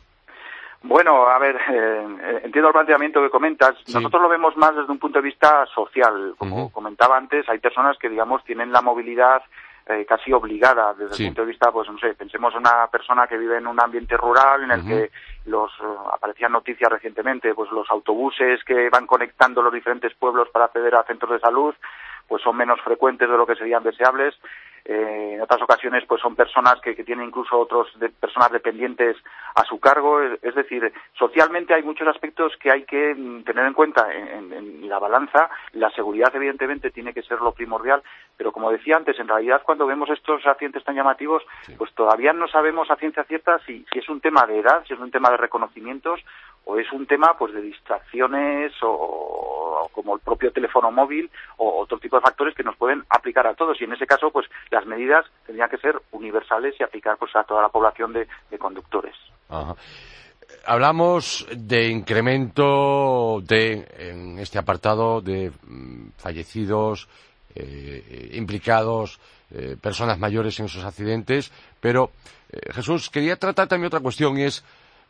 Bueno, 0.83 1.27
a 1.27 1.39
ver, 1.39 1.59
eh, 1.69 2.41
entiendo 2.43 2.67
el 2.67 2.73
planteamiento 2.73 3.21
que 3.21 3.29
comentas. 3.29 3.75
Sí. 3.85 3.93
Nosotros 3.93 4.21
lo 4.21 4.29
vemos 4.29 4.55
más 4.57 4.75
desde 4.75 4.91
un 4.91 4.99
punto 4.99 5.19
de 5.19 5.25
vista 5.25 5.65
social. 5.67 6.35
Como 6.37 6.55
uh 6.55 6.67
-huh. 6.67 6.71
comentaba 6.71 7.17
antes, 7.17 7.47
hay 7.49 7.59
personas 7.59 7.97
que, 7.97 8.09
digamos, 8.09 8.43
tienen 8.43 8.71
la 8.71 8.81
movilidad 8.81 9.41
eh, 9.87 10.05
casi 10.07 10.33
obligada 10.33 10.95
desde 10.95 11.13
sí. 11.13 11.23
el 11.23 11.29
punto 11.29 11.41
de 11.41 11.47
vista, 11.47 11.71
pues 11.71 11.87
no 11.89 11.97
sé, 11.99 12.15
pensemos 12.15 12.51
en 12.53 12.61
una 12.61 12.87
persona 12.87 13.27
que 13.27 13.37
vive 13.37 13.57
en 13.57 13.67
un 13.67 13.79
ambiente 13.79 14.17
rural 14.17 14.63
en 14.63 14.71
el 14.71 14.79
uh 14.79 14.83
-huh. 14.83 14.87
que 14.87 15.11
los 15.45 15.71
uh, 15.79 16.09
aparecían 16.11 16.51
noticias 16.51 16.91
recientemente, 16.91 17.53
pues 17.53 17.71
los 17.71 17.87
autobuses 17.91 18.63
que 18.63 18.89
van 18.89 19.05
conectando 19.05 19.61
los 19.61 19.71
diferentes 19.71 20.11
pueblos 20.15 20.49
para 20.49 20.65
acceder 20.65 20.95
a 20.95 21.03
centros 21.03 21.31
de 21.31 21.39
salud, 21.39 21.75
pues 22.27 22.41
son 22.41 22.57
menos 22.57 22.81
frecuentes 22.81 23.29
de 23.29 23.37
lo 23.37 23.45
que 23.45 23.55
serían 23.55 23.83
deseables. 23.83 24.33
Eh, 24.87 25.31
en 25.33 25.41
otras 25.41 25.61
ocasiones 25.63 26.03
pues 26.07 26.21
son 26.21 26.35
personas 26.35 26.75
que, 26.81 26.93
tienen 27.03 27.27
incluso 27.27 27.57
otros 27.57 27.87
de, 27.99 28.09
personas 28.09 28.51
dependientes 28.51 29.17
a 29.55 29.63
su 29.63 29.79
cargo. 29.79 30.21
Es, 30.21 30.53
decir 30.55 30.93
socialmente 31.17 31.73
hay 31.73 31.81
muchos 31.83 32.07
aspectos 32.07 32.53
que 32.57 32.71
hay 32.71 32.83
que 32.83 33.15
mm, 33.15 33.43
tener 33.43 33.65
en 33.65 33.73
cuenta 33.73 34.07
en, 34.13 34.87
la 34.87 34.99
balanza. 34.99 35.49
La 35.73 35.89
seguridad 35.89 36.31
evidentemente 36.35 36.91
tiene 36.91 37.13
que 37.13 37.23
ser 37.23 37.41
lo 37.41 37.51
primordial 37.51 38.03
pero 38.37 38.51
como 38.51 38.71
decía 38.71 38.97
antes 38.97 39.19
en 39.19 39.27
realidad 39.27 39.61
cuando 39.65 39.85
vemos 39.85 40.09
estos 40.09 40.45
accidentes 40.45 40.83
tan 40.83 40.95
llamativos 40.95 41.43
pues 41.77 41.93
todavía 41.93 42.33
no 42.33 42.47
sabemos 42.47 42.89
a 42.91 42.95
ciencia 42.95 43.23
cierta 43.23 43.59
si, 43.65 43.85
si 43.91 43.99
es 43.99 44.09
un 44.09 44.21
tema 44.21 44.45
de 44.45 44.59
edad 44.59 44.83
si 44.87 44.93
es 44.93 44.99
un 44.99 45.11
tema 45.11 45.29
de 45.29 45.37
reconocimientos 45.37 46.21
o 46.65 46.77
es 46.77 46.91
un 46.91 47.05
tema 47.05 47.35
pues 47.37 47.53
de 47.53 47.61
distracciones 47.61 48.73
o, 48.81 49.89
como 49.93 50.15
el 50.15 50.21
propio 50.21 50.51
teléfono 50.51 50.91
móvil 50.91 51.29
o 51.57 51.81
otro 51.81 51.99
tipo 51.99 52.17
de 52.17 52.23
factores 52.23 52.55
que 52.55 52.63
nos 52.63 52.75
pueden 52.75 53.03
aplicar 53.09 53.47
a 53.47 53.53
todos. 53.53 53.79
Y 53.79 53.85
en 53.85 53.93
ese 53.93 54.07
caso 54.07 54.31
pues 54.31 54.47
las 54.71 54.85
medidas 54.85 55.25
tendrían 55.45 55.69
que 55.69 55.77
ser 55.77 56.01
universales 56.11 56.75
y 56.79 56.83
aplicar 56.83 57.17
pues 57.17 57.35
a 57.35 57.43
toda 57.43 57.61
la 57.61 57.69
población 57.69 58.13
de, 58.13 58.27
conductores. 58.57 59.15
Hablamos 60.65 61.45
de 61.55 61.89
incremento 61.89 63.41
de 63.41 63.85
en 63.97 64.39
este 64.39 64.57
apartado 64.57 65.21
de 65.21 65.51
mm, 65.67 66.11
fallecidos, 66.17 67.07
eh, 67.55 68.31
implicados, 68.33 69.19
eh, 69.51 69.77
personas 69.79 70.17
mayores 70.17 70.59
en 70.59 70.65
esos 70.65 70.83
accidentes, 70.83 71.51
pero 71.79 72.11
eh, 72.49 72.73
Jesús 72.73 73.11
quería 73.11 73.37
tratar 73.37 73.67
también 73.67 73.87
otra 73.87 73.99
cuestión 73.99 74.37
y 74.39 74.43
es 74.43 74.63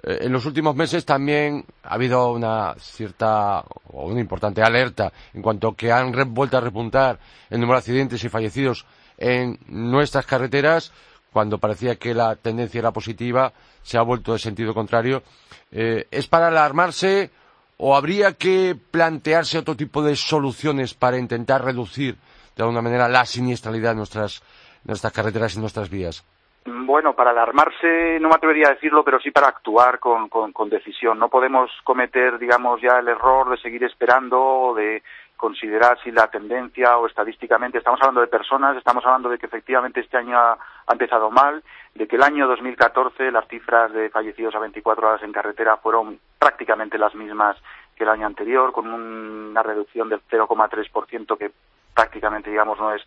eh, 0.03 0.19
en 0.23 0.33
los 0.33 0.45
últimos 0.45 0.75
meses 0.75 1.05
también 1.05 1.63
ha 1.83 1.93
habido 1.93 2.33
una 2.33 2.75
cierta 2.77 3.61
o 3.87 4.07
una 4.07 4.19
importante 4.19 4.61
alerta 4.61 5.13
en 5.33 5.41
cuanto 5.41 5.73
que 5.73 5.89
han 5.89 6.11
vuelto 6.33 6.57
a 6.57 6.61
repuntar 6.61 7.17
el 7.49 7.61
número 7.61 7.77
de 7.77 7.79
accidentes 7.79 8.23
y 8.25 8.29
fallecidos 8.29 8.85
en 9.17 9.57
nuestras 9.67 10.25
carreteras 10.25 10.91
cuando 11.31 11.57
parecía 11.57 11.95
que 11.95 12.13
la 12.13 12.35
tendencia 12.35 12.79
era 12.79 12.91
positiva 12.91 13.53
se 13.83 13.97
ha 13.97 14.01
vuelto 14.01 14.33
de 14.33 14.39
sentido 14.39 14.73
contrario. 14.73 15.23
Es 15.71 16.27
para 16.27 16.47
alarmarse 16.47 17.31
o 17.77 17.95
habría 17.95 18.33
que 18.33 18.77
plantearse 18.91 19.57
otro 19.57 19.75
tipo 19.75 20.03
de 20.03 20.15
soluciones 20.15 20.93
para 20.93 21.17
intentar 21.17 21.63
reducir 21.63 22.17
de 22.55 22.63
alguna 22.63 22.81
manera 22.81 23.07
la 23.07 23.25
siniestralidad 23.25 23.91
de 23.91 23.97
nuestras, 23.97 24.43
nuestras 24.83 25.13
carreteras 25.13 25.55
y 25.55 25.59
nuestras 25.59 25.89
vías 25.89 26.25
bueno, 26.95 27.13
para 27.13 27.31
alarmarse 27.31 28.19
no 28.19 28.29
me 28.29 28.35
atrevería 28.35 28.67
a 28.67 28.73
decirlo, 28.73 29.03
pero 29.03 29.19
sí 29.19 29.29
para 29.29 29.49
actuar 29.49 29.99
con, 29.99 30.29
con, 30.29 30.69
decisión. 30.69 31.19
No 31.19 31.29
podemos 31.29 31.69
cometer, 31.83 32.39
digamos, 32.39 32.81
ya 32.81 32.99
el 32.99 33.07
error 33.07 33.49
de 33.49 33.57
seguir 33.57 33.83
esperando 33.83 34.41
o 34.41 34.73
de 34.73 35.03
considerar 35.37 35.99
si 36.01 36.11
la 36.11 36.27
tendencia 36.27 36.97
o 36.97 37.05
estadísticamente 37.05 37.77
estamos 37.77 37.99
hablando 38.01 38.21
de 38.21 38.27
personas, 38.27 38.77
estamos 38.77 39.05
hablando 39.05 39.29
de 39.29 39.37
que 39.37 39.45
efectivamente 39.45 39.99
este 39.99 40.17
año 40.17 40.39
ha, 40.39 40.57
empezado 40.89 41.29
mal, 41.29 41.61
de 41.93 42.07
que 42.07 42.15
el 42.15 42.23
año 42.23 42.47
2014 42.47 43.31
las 43.31 43.47
cifras 43.47 43.91
de 43.91 44.09
fallecidos 44.09 44.55
a 44.55 44.59
24 44.59 45.07
horas 45.07 45.23
en 45.23 45.33
carretera 45.33 45.77
fueron 45.77 46.19
prácticamente 46.39 46.97
las 46.97 47.13
mismas 47.13 47.57
que 47.95 48.03
el 48.03 48.09
año 48.09 48.25
anterior, 48.25 48.71
con 48.71 48.87
una 48.87 49.61
reducción 49.61 50.09
del 50.09 50.21
0,3% 50.29 51.37
que 51.37 51.51
prácticamente, 52.25 52.49
digamos, 52.49 52.79
no 52.79 52.93
es 52.93 53.01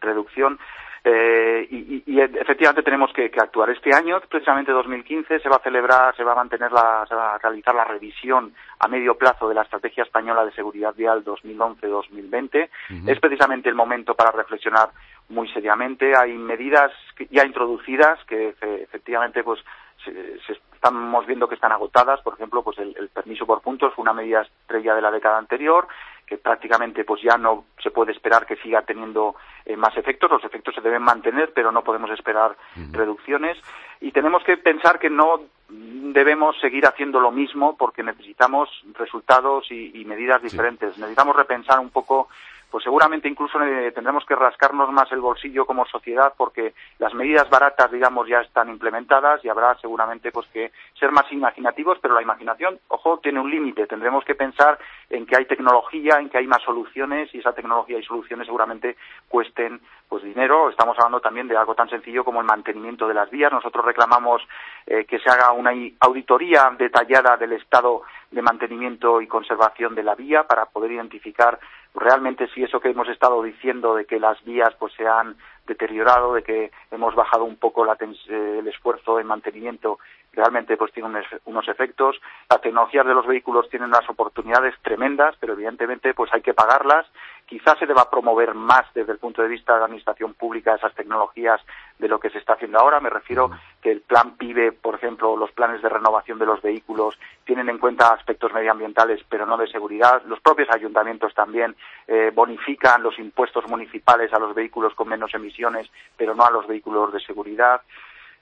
reducción. 0.00 0.58
Eh, 1.06 1.68
y, 1.70 2.18
efectivamente 2.18 2.82
tenemos 2.82 3.12
que, 3.12 3.26
actuar. 3.26 3.68
Este 3.70 3.94
año, 3.94 4.20
precisamente 4.28 4.72
2015, 4.72 5.38
se 5.38 5.48
va 5.48 5.56
a 5.56 5.62
celebrar, 5.62 6.16
se 6.16 6.24
va 6.24 6.32
a 6.32 6.36
mantener, 6.36 6.72
la, 6.72 7.04
se 7.06 7.14
va 7.14 7.34
a 7.34 7.38
realizar 7.38 7.74
la 7.74 7.84
revisión 7.84 8.54
a 8.78 8.88
medio 8.88 9.14
plazo 9.16 9.48
de 9.48 9.54
la 9.54 9.62
Estrategia 9.62 10.04
Española 10.04 10.44
de 10.44 10.52
Seguridad 10.52 10.94
Vial 10.94 11.22
2011-2020. 11.24 12.68
Es 13.06 13.20
precisamente 13.20 13.68
el 13.68 13.74
momento 13.74 14.14
para 14.14 14.30
reflexionar 14.30 14.88
muy 15.28 15.48
seriamente. 15.48 16.14
Hay 16.16 16.32
medidas 16.32 16.90
ya 17.30 17.44
introducidas 17.44 18.18
que 18.24 18.54
efectivamente 18.60 19.42
pues 19.42 19.60
se, 20.04 20.52
estamos 20.74 21.26
viendo 21.26 21.48
que 21.48 21.54
están 21.54 21.72
agotadas. 21.72 22.20
Por 22.20 22.34
ejemplo, 22.34 22.62
pues 22.62 22.78
el, 22.78 22.94
el 22.98 23.08
permiso 23.08 23.46
por 23.46 23.62
puntos 23.62 23.94
fue 23.94 24.02
una 24.02 24.12
medida 24.12 24.42
estrella 24.42 24.94
de 24.94 25.02
la 25.02 25.10
década 25.10 25.38
anterior 25.38 25.88
que 26.26 26.38
prácticamente 26.38 27.04
pues 27.04 27.22
ya 27.22 27.36
no 27.36 27.66
se 27.82 27.90
puede 27.90 28.12
esperar 28.12 28.46
que 28.46 28.56
siga 28.56 28.82
teniendo 28.82 29.36
eh, 29.64 29.76
más 29.76 29.96
efectos, 29.96 30.30
los 30.30 30.44
efectos 30.44 30.74
se 30.74 30.80
deben 30.80 31.02
mantener, 31.02 31.52
pero 31.54 31.70
no 31.70 31.84
podemos 31.84 32.10
esperar 32.10 32.56
reducciones 32.92 33.58
y 34.00 34.10
tenemos 34.10 34.42
que 34.44 34.56
pensar 34.56 34.98
que 34.98 35.10
no 35.10 35.40
debemos 35.68 36.58
seguir 36.60 36.86
haciendo 36.86 37.20
lo 37.20 37.30
mismo 37.30 37.76
porque 37.76 38.02
necesitamos 38.02 38.68
resultados 38.94 39.70
y, 39.70 40.04
medidas 40.04 40.42
diferentes. 40.42 40.98
Necesitamos 40.98 41.34
repensar 41.34 41.80
un 41.80 41.90
poco 41.90 42.28
pues 42.74 42.82
seguramente 42.82 43.28
incluso 43.28 43.62
eh, 43.62 43.92
tendremos 43.92 44.26
que 44.26 44.34
rascarnos 44.34 44.90
más 44.90 45.12
el 45.12 45.20
bolsillo 45.20 45.64
como 45.64 45.86
sociedad 45.86 46.34
porque 46.36 46.74
las 46.98 47.14
medidas 47.14 47.48
baratas, 47.48 47.88
digamos, 47.92 48.26
ya 48.26 48.40
están 48.40 48.68
implementadas 48.68 49.44
y 49.44 49.48
habrá 49.48 49.76
seguramente 49.76 50.32
pues 50.32 50.48
que 50.48 50.72
ser 50.98 51.12
más 51.12 51.30
imaginativos, 51.30 51.98
pero 52.02 52.16
la 52.16 52.22
imaginación, 52.22 52.80
ojo, 52.88 53.18
tiene 53.18 53.38
un 53.38 53.48
límite. 53.48 53.86
Tendremos 53.86 54.24
que 54.24 54.34
pensar 54.34 54.76
en 55.08 55.24
que 55.24 55.36
hay 55.36 55.44
tecnología, 55.44 56.18
en 56.18 56.28
que 56.28 56.38
hay 56.38 56.48
más 56.48 56.64
soluciones 56.64 57.32
y 57.32 57.38
esa 57.38 57.52
tecnología 57.52 57.96
y 57.96 58.02
soluciones 58.02 58.44
seguramente 58.44 58.96
cuesten 59.28 59.80
pues 60.08 60.24
dinero. 60.24 60.68
Estamos 60.68 60.96
hablando 60.98 61.20
también 61.20 61.46
de 61.46 61.56
algo 61.56 61.76
tan 61.76 61.88
sencillo 61.88 62.24
como 62.24 62.40
el 62.40 62.46
mantenimiento 62.46 63.06
de 63.06 63.14
las 63.14 63.30
vías. 63.30 63.52
Nosotros 63.52 63.84
reclamamos 63.84 64.42
eh, 64.84 65.04
que 65.04 65.20
se 65.20 65.30
haga 65.30 65.52
una 65.52 65.70
auditoría 66.00 66.74
detallada 66.76 67.36
del 67.36 67.52
estado 67.52 68.02
de 68.32 68.42
mantenimiento 68.42 69.20
y 69.20 69.28
conservación 69.28 69.94
de 69.94 70.02
la 70.02 70.16
vía 70.16 70.42
para 70.42 70.66
poder 70.66 70.90
identificar 70.90 71.60
realmente 71.94 72.48
si 72.48 72.62
eso 72.62 72.80
que 72.80 72.90
hemos 72.90 73.08
estado 73.08 73.42
diciendo 73.42 73.94
de 73.94 74.04
que 74.04 74.18
las 74.18 74.42
vías 74.44 74.74
pues 74.78 74.92
se 74.94 75.06
han 75.06 75.36
deteriorado, 75.66 76.34
de 76.34 76.42
que 76.42 76.70
hemos 76.90 77.14
bajado 77.14 77.44
un 77.44 77.56
poco 77.56 77.86
eh, 77.86 78.56
el 78.58 78.68
esfuerzo 78.68 79.20
en 79.20 79.26
mantenimiento, 79.26 79.98
realmente 80.34 80.76
pues 80.76 80.92
tiene 80.92 81.08
unos, 81.44 81.68
efectos. 81.68 82.20
Las 82.50 82.60
tecnologías 82.60 83.06
de 83.06 83.14
los 83.14 83.26
vehículos 83.26 83.68
tienen 83.68 83.88
unas 83.88 84.08
oportunidades 84.08 84.74
tremendas, 84.82 85.34
pero 85.40 85.54
evidentemente 85.54 86.14
pues 86.14 86.32
hay 86.32 86.42
que 86.42 86.54
pagarlas 86.54 87.06
Quizás 87.46 87.78
se 87.78 87.86
deba 87.86 88.08
promover 88.08 88.54
más 88.54 88.86
desde 88.94 89.12
el 89.12 89.18
punto 89.18 89.42
de 89.42 89.48
vista 89.48 89.74
de 89.74 89.80
la 89.80 89.84
administración 89.84 90.32
pública 90.32 90.74
esas 90.74 90.94
tecnologías 90.94 91.60
de 91.98 92.08
lo 92.08 92.18
que 92.18 92.30
se 92.30 92.38
está 92.38 92.54
haciendo 92.54 92.78
ahora. 92.78 93.00
Me 93.00 93.10
refiero 93.10 93.50
que 93.82 93.90
el 93.92 94.00
plan 94.00 94.36
PIBE, 94.36 94.72
por 94.72 94.94
ejemplo, 94.94 95.36
los 95.36 95.52
planes 95.52 95.82
de 95.82 95.90
renovación 95.90 96.38
de 96.38 96.46
los 96.46 96.62
vehículos 96.62 97.18
tienen 97.44 97.68
en 97.68 97.78
cuenta 97.78 98.14
aspectos 98.14 98.52
medioambientales, 98.54 99.22
pero 99.28 99.44
no 99.44 99.58
de 99.58 99.66
seguridad. 99.66 100.22
Los 100.24 100.40
propios 100.40 100.70
ayuntamientos 100.70 101.34
también 101.34 101.76
eh, 102.06 102.32
bonifican 102.34 103.02
los 103.02 103.18
impuestos 103.18 103.68
municipales 103.68 104.32
a 104.32 104.38
los 104.38 104.54
vehículos 104.54 104.94
con 104.94 105.08
menos 105.08 105.34
emisiones, 105.34 105.90
pero 106.16 106.34
no 106.34 106.46
a 106.46 106.50
los 106.50 106.66
vehículos 106.66 107.12
de 107.12 107.20
seguridad. 107.20 107.82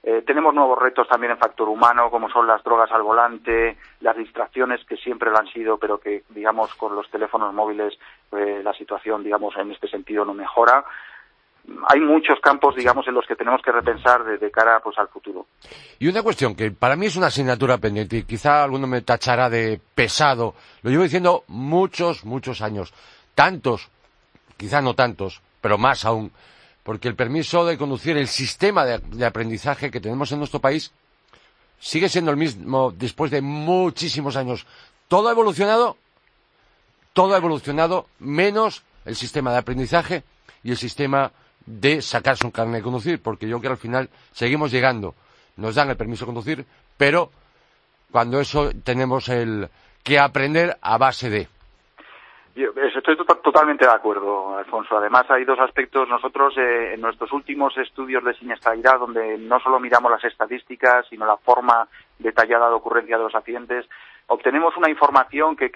Eh, 0.04 0.23
tenemos 0.26 0.52
nuevos 0.52 0.76
retos 0.78 1.06
también 1.06 1.32
en 1.32 1.38
factor 1.38 1.68
humano, 1.68 2.11
como 2.11 2.28
son 2.28 2.47
las 2.47 2.62
drogas 2.64 2.90
al 2.90 3.02
volante, 3.02 3.76
las 4.00 4.16
distracciones 4.16 4.85
que 4.85 4.97
siempre 4.97 5.30
lo 5.30 5.38
han 5.38 5.47
sido, 5.47 5.78
pero 5.78 5.99
que, 5.99 6.25
digamos, 6.30 6.75
con 6.75 6.97
los 6.97 7.09
teléfonos 7.09 7.54
móviles 7.54 7.94
eh, 8.32 8.62
la 8.64 8.73
situación, 8.73 9.23
digamos, 9.23 9.56
en 9.56 9.71
este 9.71 9.87
sentido 9.87 10.25
no 10.25 10.35
mejora. 10.35 10.85
Hay 11.87 12.00
muchos 12.00 12.40
campos, 12.40 12.75
digamos, 12.75 13.06
en 13.06 13.14
los 13.14 13.25
que 13.25 13.37
tenemos 13.37 13.62
que 13.62 13.71
repensar 13.71 14.25
de, 14.25 14.50
cara 14.50 14.80
pues, 14.80 14.99
al 14.99 15.06
futuro. 15.06 15.47
Y 16.00 16.09
una 16.09 16.25
cuestión 16.25 16.56
que 16.56 16.73
para 16.73 16.97
mí 16.97 17.06
es 17.06 17.14
una 17.14 17.28
asignatura 17.28 17.78
pendiente 17.78 18.16
y 18.16 18.25
quizá 18.25 18.64
alguno 18.64 18.88
me 18.88 19.02
tachará 19.02 19.49
de 19.49 19.80
pesado. 19.94 20.54
Lo 20.82 20.90
llevo 20.90 21.04
diciendo 21.04 21.44
muchos, 21.47 22.25
muchos 22.25 22.62
años. 22.62 22.92
Tantos, 23.37 23.88
quizá 24.56 24.82
no 24.82 24.94
tantos, 24.94 25.40
pero 25.61 25.78
más 25.78 26.04
aún 26.04 26.32
porque 26.83 27.09
el 27.09 27.15
permiso 27.15 27.65
de 27.65 27.79
conducir, 27.79 28.17
el 28.17 28.29
sistema 28.29 28.85
de, 28.85 29.25
aprendizaje 29.25 29.91
que 29.91 30.01
tenemos 30.01 30.33
en 30.33 30.39
nuestro 30.39 30.61
país, 30.61 30.93
sigue 31.79 32.09
siendo 32.09 32.31
el 32.31 32.37
mismo 32.37 32.93
después 32.93 33.31
de 33.31 33.41
muchísimos 33.41 34.37
años. 34.37 34.67
Todo 35.09 35.29
ha 35.29 35.33
evolucionado, 35.33 35.97
todo 37.12 37.35
ha 37.35 37.39
evolucionado, 37.39 38.07
menos 38.19 38.83
el 39.05 39.17
sistema 39.17 39.53
de 39.53 39.59
aprendizaje 39.59 40.25
y 40.62 40.71
el 40.71 40.77
sistema 40.77 41.33
de 41.67 42.03
sacarse 42.03 42.45
un 42.45 42.51
carnet 42.51 42.77
de 42.77 42.83
conducir, 42.83 43.23
porque 43.23 43.47
yo 43.47 43.59
creo 43.59 43.71
que 43.71 43.75
al 43.75 43.79
final 43.79 44.11
seguimos 44.33 44.73
llegando, 44.73 45.15
nos 45.57 45.75
dan 45.75 45.91
el 45.91 45.97
permiso 45.97 46.25
de 46.25 46.27
conducir, 46.27 46.67
pero 46.97 47.31
cuando 48.11 48.41
eso 48.41 48.73
tenemos 48.85 49.29
el 49.29 49.69
que 50.03 50.19
aprender 50.19 50.79
a 50.81 50.99
base 50.99 51.31
de. 51.31 51.49
Yo 52.54 52.71
estoy 52.75 53.16
totalmente 53.16 53.87
de 53.87 53.92
acuerdo, 53.92 54.59
Alfonso. 54.59 54.99
Además, 54.99 55.25
hay 55.30 55.44
dos 55.44 55.59
aspectos. 55.59 56.06
Nosotros, 56.06 56.54
eh, 56.59 56.92
en 56.92 57.00
nuestros 57.00 57.32
últimos 57.32 57.76
estudios 57.78 58.23
de 58.23 58.35
siniestralidad, 58.35 58.99
donde 58.99 59.38
no 59.38 59.59
solo 59.61 59.80
miramos 59.80 60.11
las 60.11 60.25
estadísticas, 60.25 61.06
sino 61.09 61.25
la 61.25 61.38
forma 61.38 61.88
detallada 62.18 62.68
de 62.68 62.75
ocurrencia 62.75 63.16
de 63.16 63.25
los 63.25 63.35
accidentes, 63.35 63.87
obtenemos 64.26 64.76
una 64.76 64.90
información 64.90 65.56
que, 65.56 65.71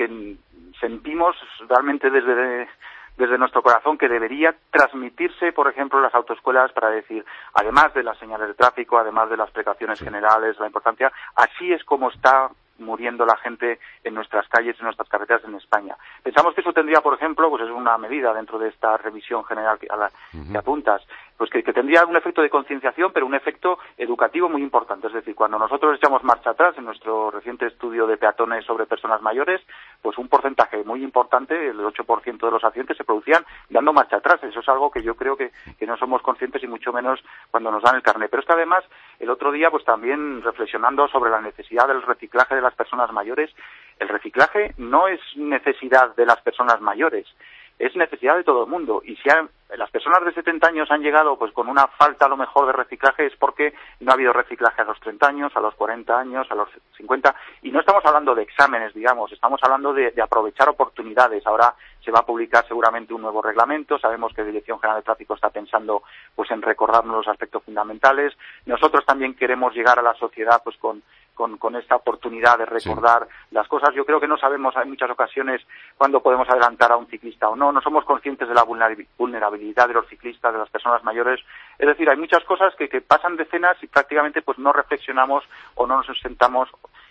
sentimos 0.79 1.35
realmente 1.67 2.11
desde, 2.11 2.69
desde 3.17 3.39
nuestro 3.39 3.63
corazón 3.63 3.97
que 3.97 4.11
debería 4.11 4.55
transmitirse, 4.71 5.53
por 5.53 5.71
ejemplo, 5.71 5.99
en 5.99 6.05
las 6.05 6.15
autoescuelas 6.15 6.71
para 6.73 6.91
decir, 6.91 7.25
además 7.55 7.95
de 7.95 8.03
las 8.03 8.19
señales 8.19 8.49
de 8.49 8.55
tráfico, 8.55 8.99
además 8.99 9.31
de 9.31 9.39
las 9.39 9.51
precauciones 9.51 9.99
generales, 9.99 10.61
la 10.61 10.67
importancia, 10.67 11.11
así 11.35 11.73
es 11.73 11.83
como 11.85 12.11
está 12.11 12.51
muriendo 12.79 13.25
la 13.25 13.37
gente 13.37 13.79
en 14.05 14.15
nuestras 14.15 14.49
calles, 14.49 14.77
en 14.79 14.85
nuestras 14.85 15.09
carreteras 15.09 15.45
en 15.45 15.55
España. 15.55 15.97
Pensamos 16.23 16.55
que 16.55 16.61
eso 16.61 16.73
tendría, 16.73 17.01
por 17.01 17.15
ejemplo, 17.15 17.49
pues 17.51 17.63
es 17.63 17.71
una 17.71 17.97
medida 17.99 18.33
dentro 18.35 18.59
de 18.59 18.69
esta 18.69 18.97
revisión 18.97 19.45
general 19.45 19.79
a 19.91 19.97
la 19.97 20.11
que 20.51 20.59
apuntas, 20.59 21.03
pues 21.37 21.51
que, 21.51 21.63
tendría 21.63 22.05
un 22.05 22.17
efecto 22.17 22.43
de 22.43 22.51
concienciación, 22.51 23.13
pero 23.13 23.27
un 23.27 23.35
efecto 23.35 23.79
educativo 23.97 24.49
muy 24.49 24.63
importante. 24.63 25.07
Es 25.09 25.13
decir, 25.13 25.35
cuando 25.35 25.59
nosotros 25.59 25.97
echamos 25.97 26.25
marcha 26.25 26.51
atrás 26.51 26.77
en 26.79 26.85
nuestro 26.85 27.31
reciente 27.31 27.67
estudio 27.67 28.07
de 28.07 28.17
peatones 28.17 28.65
sobre 28.65 28.87
personas 28.87 29.21
mayores, 29.21 29.61
pues 30.01 30.17
un 30.19 30.29
porcentaje 30.29 30.83
muy 30.85 31.03
importante, 31.03 31.69
el 31.69 31.79
8% 31.79 32.39
de 32.39 32.51
los 32.51 32.65
accidentes, 32.65 32.97
se 32.97 33.05
producían 33.05 33.45
dando 33.69 33.93
marcha 33.93 34.17
atrás. 34.17 34.43
Eso 34.43 34.61
es 34.61 34.69
algo 34.69 34.91
que 34.91 35.03
yo 35.03 35.15
creo 35.15 35.37
que, 35.37 35.51
que 35.79 35.87
no 35.87 35.97
somos 35.97 36.23
conscientes 36.23 36.63
y 36.63 36.67
mucho 36.67 36.93
menos 36.93 37.21
cuando 37.51 37.71
nos 37.71 37.83
dan 37.83 37.97
el 37.97 38.03
carnet. 38.03 38.31
Pero 38.31 38.41
es 38.41 38.47
que 38.47 38.55
además, 38.55 38.85
el 39.19 39.31
otro 39.31 39.53
día, 39.53 39.71
pues 39.71 39.85
también 39.85 40.43
reflexionando 40.43 41.09
sobre 41.09 41.31
la 41.31 41.41
necesidad 41.41 41.89
del 41.89 42.03
reciclaje 42.03 42.55
de 42.55 42.63
las 42.63 42.75
personas 42.75 43.13
mayores, 43.13 43.55
el 43.99 44.09
reciclaje 44.09 44.75
no 44.77 45.09
es 45.09 45.21
necesidad 45.37 46.15
de 46.17 46.27
las 46.27 46.41
personas 46.41 46.81
mayores, 46.81 47.27
es 47.79 47.95
necesidad 47.97 48.37
de 48.37 48.45
todo 48.45 48.65
el 48.65 48.71
mundo. 48.71 49.03
Y 49.05 49.17
si 49.17 49.29
las 49.77 49.91
personas 49.91 50.25
de 50.25 50.33
70 50.33 50.69
años 50.69 50.91
han 50.91 51.03
llegado 51.03 51.39
pues 51.39 51.53
con 51.53 51.69
una 51.69 51.87
falta 51.89 52.27
a 52.27 52.29
lo 52.29 52.37
mejor 52.37 52.67
de 52.67 52.73
reciclaje 52.73 53.27
es 53.27 53.37
porque 53.37 53.75
no 54.01 54.11
ha 54.11 54.15
habido 54.15 54.33
reciclaje 54.33 54.83
a 54.83 54.85
los 54.85 54.99
30 55.01 55.27
años, 55.27 55.53
a 55.57 55.61
los 55.61 55.75
40 55.75 56.19
años, 56.19 56.47
a 56.51 56.55
los 56.55 56.69
50. 56.97 57.35
Y 57.63 57.71
no 57.71 57.81
estamos 57.81 58.05
hablando 58.05 58.35
de 58.35 58.43
exámenes, 58.43 58.95
digamos, 58.95 59.33
estamos 59.33 59.61
hablando 59.63 59.93
de 59.93 60.13
aprovechar 60.23 60.69
oportunidades. 60.69 61.47
Ahora 61.47 61.75
se 62.07 62.13
va 62.13 62.21
a 62.21 62.27
publicar 62.27 62.65
seguramente 62.69 63.13
un 63.13 63.23
nuevo 63.23 63.43
reglamento. 63.43 63.99
Sabemos 63.99 64.33
que 64.33 64.43
la 64.43 64.47
Dirección 64.47 64.79
General 64.79 65.01
de 65.01 65.05
Tráfico 65.05 65.35
está 65.35 65.51
pensando 65.51 66.05
pues 66.35 66.49
en 66.53 66.63
recordarnos 66.63 67.17
los 67.17 67.29
aspectos 67.29 67.65
fundamentales. 67.65 68.33
Nosotros 68.65 69.05
también 69.05 69.35
queremos 69.35 69.75
llegar 69.75 69.99
a 69.99 70.03
la 70.03 70.15
sociedad 70.15 70.61
pues 70.63 70.77
con 70.77 71.03
con, 71.37 71.59
con 71.59 71.77
esta 71.77 71.95
oportunidad 71.95 72.59
de 72.59 72.67
recordar 72.67 73.29
las 73.53 73.69
cosas. 73.69 73.95
Yo 73.95 74.05
creo 74.05 74.19
que 74.19 74.27
no 74.27 74.39
sabemos 74.39 74.75
en 74.75 74.89
muchas 74.89 75.11
ocasiones 75.11 75.63
cuándo 75.97 76.21
podemos 76.21 76.49
adelantar 76.49 76.91
a 76.91 76.97
un 76.97 77.07
ciclista 77.07 77.49
o 77.49 77.55
no. 77.55 77.71
No 77.71 77.81
somos 77.81 78.05
conscientes 78.05 78.49
de 78.49 78.55
la 78.55 78.65
vulnerabilidad 78.65 79.87
de 79.87 79.95
los 79.95 80.09
ciclistas, 80.09 80.53
de 80.53 80.59
las 80.59 80.71
personas 80.71 81.05
mayores. 81.05 81.41
Es 81.79 81.87
decir, 81.87 82.09
hay 82.11 82.17
muchas 82.17 82.43
cosas 82.45 82.75
que, 82.75 82.89
que 82.89 83.03
pasan 83.03 83.37
decenas 83.37 83.77
y 83.83 83.87
prácticamente 83.87 84.43
pues 84.43 84.59
no 84.59 84.73
reflexionamos 84.73 85.45
o 85.75 85.87
no 85.87 85.99
nos 85.99 86.21
sentamos 86.21 86.69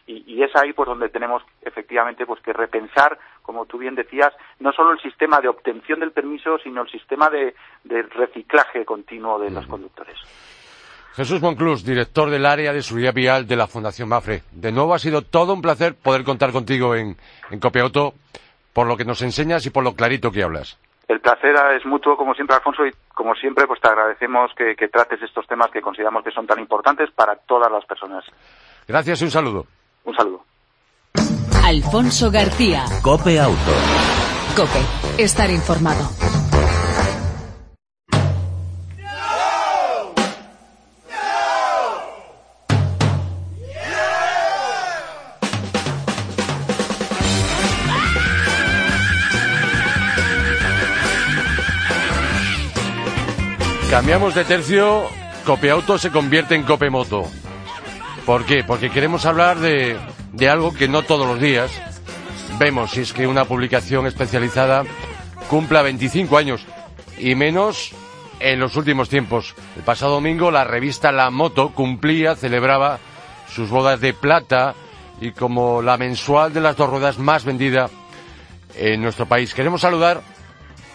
y, 0.08 0.24
y, 0.28 0.44
es 0.44 0.56
ahí 0.56 0.74
pues 0.74 0.88
donde 0.88 1.10
tenemos 1.10 1.44
efectivamente 1.62 2.26
pues 2.26 2.42
que 2.42 2.54
repensar 2.54 3.18
como 3.42 3.66
tú 3.66 3.78
bien 3.78 3.96
decías 3.96 4.34
no 4.60 4.72
solo 4.72 4.92
el 4.92 5.00
sistema 5.00 5.42
de 5.42 5.48
obtención 5.48 6.00
del 6.00 6.12
permiso 6.12 6.60
sino 6.60 6.84
el 6.84 6.90
sistema 6.90 7.30
de, 7.30 7.56
de 7.84 8.04
reciclaje 8.04 8.86
continuo 8.86 9.40
de 9.40 9.50
los 9.50 9.66
conductores 9.66 10.18
Jesús 11.16 11.42
Monclús, 11.42 11.86
director 11.86 12.30
del 12.30 12.46
área 12.46 12.74
de 12.74 12.82
seguridad 12.82 13.14
vial 13.14 13.48
de 13.48 13.56
la 13.56 13.68
Fundación 13.68 14.10
Mafre. 14.10 14.44
De 14.52 14.74
nuevo 14.74 14.94
ha 14.94 15.00
sido 15.00 15.22
todo 15.22 15.54
un 15.54 15.62
placer 15.62 15.96
poder 15.96 16.26
contar 16.26 16.52
contigo 16.52 16.94
en, 16.94 17.16
en 17.50 17.60
Copiauto 17.60 18.14
por 18.74 18.86
lo 18.86 18.98
que 18.98 19.06
nos 19.06 19.22
enseñas 19.22 19.66
y 19.66 19.70
por 19.70 19.86
lo 19.86 19.94
clarito 19.94 20.30
que 20.30 20.44
hablas. 20.44 20.78
El 21.08 21.22
placer 21.22 21.56
es 21.78 21.86
mutuo, 21.86 22.18
como 22.18 22.34
siempre, 22.34 22.58
Alfonso, 22.58 22.86
y 22.86 22.92
como 23.14 23.34
siempre, 23.36 23.66
pues 23.66 23.80
te 23.80 23.88
agradecemos 23.88 24.52
que, 24.58 24.76
que 24.76 24.90
trates 24.90 25.22
estos 25.22 25.48
temas 25.48 25.72
que 25.72 25.82
consideramos 25.82 26.24
que 26.24 26.32
son 26.32 26.46
tan 26.46 26.60
importantes 26.60 27.10
para 27.12 27.36
todas 27.36 27.72
las 27.72 27.86
personas. 27.86 28.26
Gracias 28.86 29.22
y 29.22 29.26
un 29.26 29.32
saludo. 29.32 29.66
Un 30.04 30.16
saludo. 30.16 30.44
Alfonso 31.64 32.30
García. 32.30 32.84
Cope 33.02 33.40
Auto. 33.40 33.72
Cope. 34.58 35.24
Estar 35.24 35.50
informado. 35.50 36.45
Cambiamos 53.96 54.36
de 54.36 54.44
tercio, 54.44 55.06
Copeauto 55.46 55.98
se 55.98 56.12
convierte 56.12 56.54
en 56.54 56.64
Copemoto. 56.64 57.24
¿Por 58.26 58.46
qué? 58.46 58.62
Porque 58.62 58.90
queremos 58.90 59.26
hablar 59.26 59.60
de, 59.60 59.98
de 60.34 60.50
algo 60.50 60.74
que 60.74 60.90
no 60.90 61.04
todos 61.04 61.26
los 61.26 61.40
días 61.40 61.72
vemos, 62.60 62.92
si 62.92 63.00
es 63.00 63.14
que 63.14 63.26
una 63.26 63.46
publicación 63.46 64.06
especializada 64.06 64.84
cumpla 65.50 65.82
25 65.82 66.38
años 66.38 66.66
y 67.18 67.36
menos 67.36 67.94
en 68.42 68.60
los 68.60 68.76
últimos 68.76 69.08
tiempos. 69.08 69.56
El 69.78 69.84
pasado 69.84 70.16
domingo 70.16 70.52
la 70.52 70.66
revista 70.66 71.14
La 71.14 71.30
Moto 71.30 71.70
cumplía, 71.70 72.36
celebraba 72.36 73.00
sus 73.48 73.70
bodas 73.70 74.02
de 74.02 74.14
plata 74.14 74.76
y 75.22 75.32
como 75.32 75.82
la 75.82 75.96
mensual 75.96 76.52
de 76.52 76.60
las 76.60 76.76
dos 76.76 76.90
ruedas 76.90 77.18
más 77.18 77.46
vendida 77.46 77.90
en 78.76 79.02
nuestro 79.02 79.26
país. 79.26 79.54
Queremos 79.54 79.80
saludar 79.80 80.22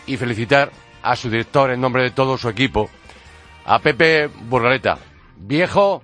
y 0.06 0.18
felicitar 0.18 0.70
a 1.02 1.16
su 1.16 1.30
director 1.30 1.70
en 1.70 1.80
nombre 1.80 2.02
de 2.02 2.10
todo 2.10 2.36
su 2.36 2.48
equipo, 2.48 2.90
a 3.64 3.78
Pepe 3.78 4.28
Burgaleta. 4.48 4.98
Viejo, 5.36 6.02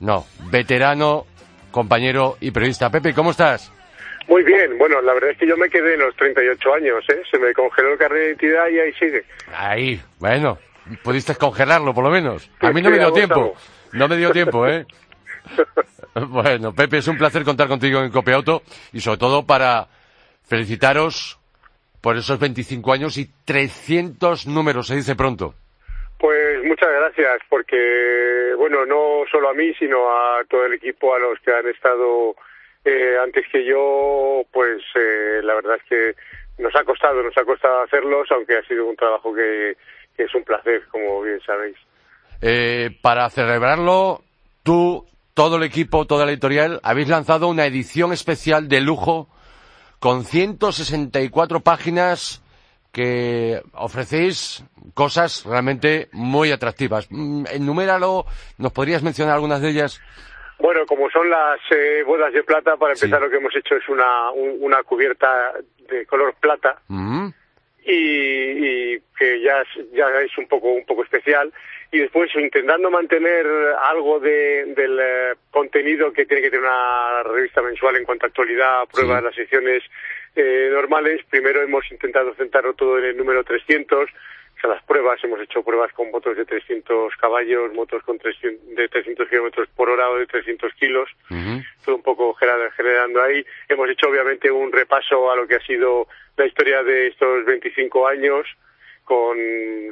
no, 0.00 0.26
veterano, 0.50 1.26
compañero 1.70 2.36
y 2.40 2.50
periodista. 2.50 2.90
Pepe, 2.90 3.14
¿cómo 3.14 3.30
estás? 3.30 3.72
Muy 4.28 4.44
bien, 4.44 4.76
bueno, 4.76 5.00
la 5.00 5.14
verdad 5.14 5.30
es 5.30 5.38
que 5.38 5.48
yo 5.48 5.56
me 5.56 5.70
quedé 5.70 5.94
en 5.94 6.00
los 6.00 6.14
38 6.16 6.74
años, 6.74 7.04
¿eh? 7.08 7.22
Se 7.30 7.38
me 7.38 7.52
congeló 7.54 7.92
el 7.92 7.98
carnet 7.98 8.20
de 8.20 8.26
identidad 8.28 8.68
y 8.68 8.78
ahí 8.78 8.92
sigue. 8.92 9.24
Ahí, 9.54 10.00
bueno, 10.18 10.58
pudiste 11.02 11.34
congelarlo 11.34 11.94
por 11.94 12.04
lo 12.04 12.10
menos. 12.10 12.50
A 12.60 12.70
mí 12.70 12.82
no 12.82 12.90
me 12.90 12.98
dio 12.98 13.10
tiempo, 13.10 13.54
no 13.92 14.06
me 14.06 14.18
dio 14.18 14.30
tiempo, 14.30 14.66
¿eh? 14.66 14.86
bueno, 16.28 16.74
Pepe, 16.74 16.98
es 16.98 17.08
un 17.08 17.16
placer 17.16 17.42
contar 17.42 17.68
contigo 17.68 18.02
en 18.02 18.10
Copiauto 18.10 18.62
y 18.92 19.00
sobre 19.00 19.16
todo 19.16 19.46
para 19.46 19.88
felicitaros 20.42 21.38
por 22.02 22.16
esos 22.18 22.38
25 22.38 22.92
años 22.92 23.16
y 23.16 23.30
300 23.46 24.46
números, 24.46 24.88
se 24.88 24.96
dice 24.96 25.14
pronto. 25.14 25.54
Pues 26.18 26.64
muchas 26.64 26.90
gracias, 26.90 27.42
porque, 27.48 28.52
bueno, 28.56 28.84
no 28.84 29.22
solo 29.30 29.50
a 29.50 29.54
mí, 29.54 29.72
sino 29.74 30.10
a 30.10 30.44
todo 30.48 30.66
el 30.66 30.74
equipo, 30.74 31.14
a 31.14 31.18
los 31.18 31.38
que 31.40 31.52
han 31.52 31.68
estado 31.68 32.34
eh, 32.84 33.16
antes 33.22 33.44
que 33.52 33.64
yo, 33.64 34.42
pues 34.52 34.82
eh, 34.96 35.40
la 35.44 35.54
verdad 35.54 35.76
es 35.76 35.82
que 35.88 36.62
nos 36.62 36.74
ha 36.74 36.84
costado, 36.84 37.22
nos 37.22 37.36
ha 37.38 37.44
costado 37.44 37.82
hacerlos, 37.82 38.26
aunque 38.32 38.56
ha 38.56 38.62
sido 38.62 38.86
un 38.86 38.96
trabajo 38.96 39.32
que, 39.32 39.76
es 40.16 40.34
un 40.34 40.42
placer, 40.42 40.82
como 40.90 41.22
bien 41.22 41.40
sabéis. 41.46 41.76
Eh, 42.42 42.90
para 43.00 43.30
celebrarlo, 43.30 44.22
tú, 44.64 45.06
todo 45.34 45.58
el 45.58 45.62
equipo, 45.62 46.06
toda 46.06 46.26
la 46.26 46.32
editorial, 46.32 46.80
habéis 46.82 47.08
lanzado 47.08 47.46
una 47.46 47.66
edición 47.66 48.12
especial 48.12 48.68
de 48.68 48.80
lujo 48.80 49.28
con 50.00 50.24
164 50.24 51.60
páginas 51.60 52.42
que 52.92 53.60
ofrecéis 53.74 54.64
cosas 54.94 55.44
realmente 55.46 56.08
muy 56.12 56.50
atractivas. 56.52 57.06
Mm, 57.10 57.44
enuméralo, 57.52 58.24
¿nos 58.58 58.72
podrías 58.72 59.02
mencionar 59.02 59.34
algunas 59.34 59.60
de 59.60 59.70
ellas? 59.70 60.00
Bueno, 60.58 60.84
como 60.86 61.08
son 61.10 61.30
las 61.30 61.60
eh, 61.70 62.02
bodas 62.04 62.32
de 62.32 62.42
plata, 62.42 62.76
para 62.76 62.94
empezar 62.94 63.20
lo 63.20 63.30
que 63.30 63.36
hemos 63.36 63.54
hecho 63.54 63.76
es 63.76 63.88
una, 63.88 64.30
una 64.32 64.82
cubierta 64.82 65.52
de 65.88 66.04
color 66.06 66.34
plata 66.40 66.80
Mm, 66.88 67.28
y, 67.86 67.92
y 68.94 69.00
que 69.18 69.40
ya, 69.40 69.60
es- 69.62 69.90
ya 69.92 70.06
es 70.20 70.36
un 70.36 70.46
poco, 70.48 70.68
un 70.72 70.84
poco 70.84 71.04
especial. 71.04 71.52
Y 71.90 72.00
después 72.00 72.30
intentando 72.34 72.90
mantener 72.90 73.46
algo 73.82 74.20
de, 74.20 74.66
del 74.76 74.98
eh, 75.00 75.34
contenido 75.50 76.12
que 76.12 76.26
tiene 76.26 76.42
que 76.42 76.50
tener 76.50 76.66
una 76.66 77.22
revista 77.22 77.62
mensual 77.62 77.96
en 77.96 78.04
cuanto 78.04 78.26
a 78.26 78.28
actualidad, 78.28 78.84
pruebas, 78.92 79.20
Sí. 79.20 79.24
las 79.26 79.34
secciones 79.36 79.82
eh, 80.38 80.70
normales. 80.72 81.22
Primero 81.28 81.60
hemos 81.62 81.90
intentado 81.90 82.34
centrarlo 82.34 82.74
todo 82.74 82.98
en 82.98 83.04
el 83.04 83.16
número 83.16 83.44
300, 83.44 84.08
o 84.08 84.60
sea, 84.60 84.70
las 84.70 84.82
pruebas, 84.84 85.22
hemos 85.22 85.40
hecho 85.40 85.62
pruebas 85.62 85.92
con 85.92 86.10
motos 86.10 86.36
de 86.36 86.44
300 86.44 87.14
caballos, 87.16 87.72
motos 87.74 88.02
con 88.02 88.18
300, 88.18 88.74
de 88.74 88.88
300 88.88 89.28
kilómetros 89.28 89.68
por 89.76 89.88
hora 89.90 90.10
o 90.10 90.16
de 90.18 90.26
300 90.26 90.72
kilos 90.74 91.08
ujú. 91.30 91.62
todo 91.84 91.96
un 91.96 92.02
poco 92.02 92.34
gener- 92.34 92.72
generando 92.72 93.22
ahí. 93.22 93.44
Hemos 93.68 93.88
hecho 93.90 94.08
obviamente 94.08 94.50
un 94.50 94.72
repaso 94.72 95.30
a 95.30 95.36
lo 95.36 95.46
que 95.46 95.56
ha 95.56 95.60
sido 95.66 96.08
la 96.36 96.46
historia 96.46 96.82
de 96.82 97.08
estos 97.08 97.44
25 97.44 98.06
años 98.08 98.46
con 99.04 99.38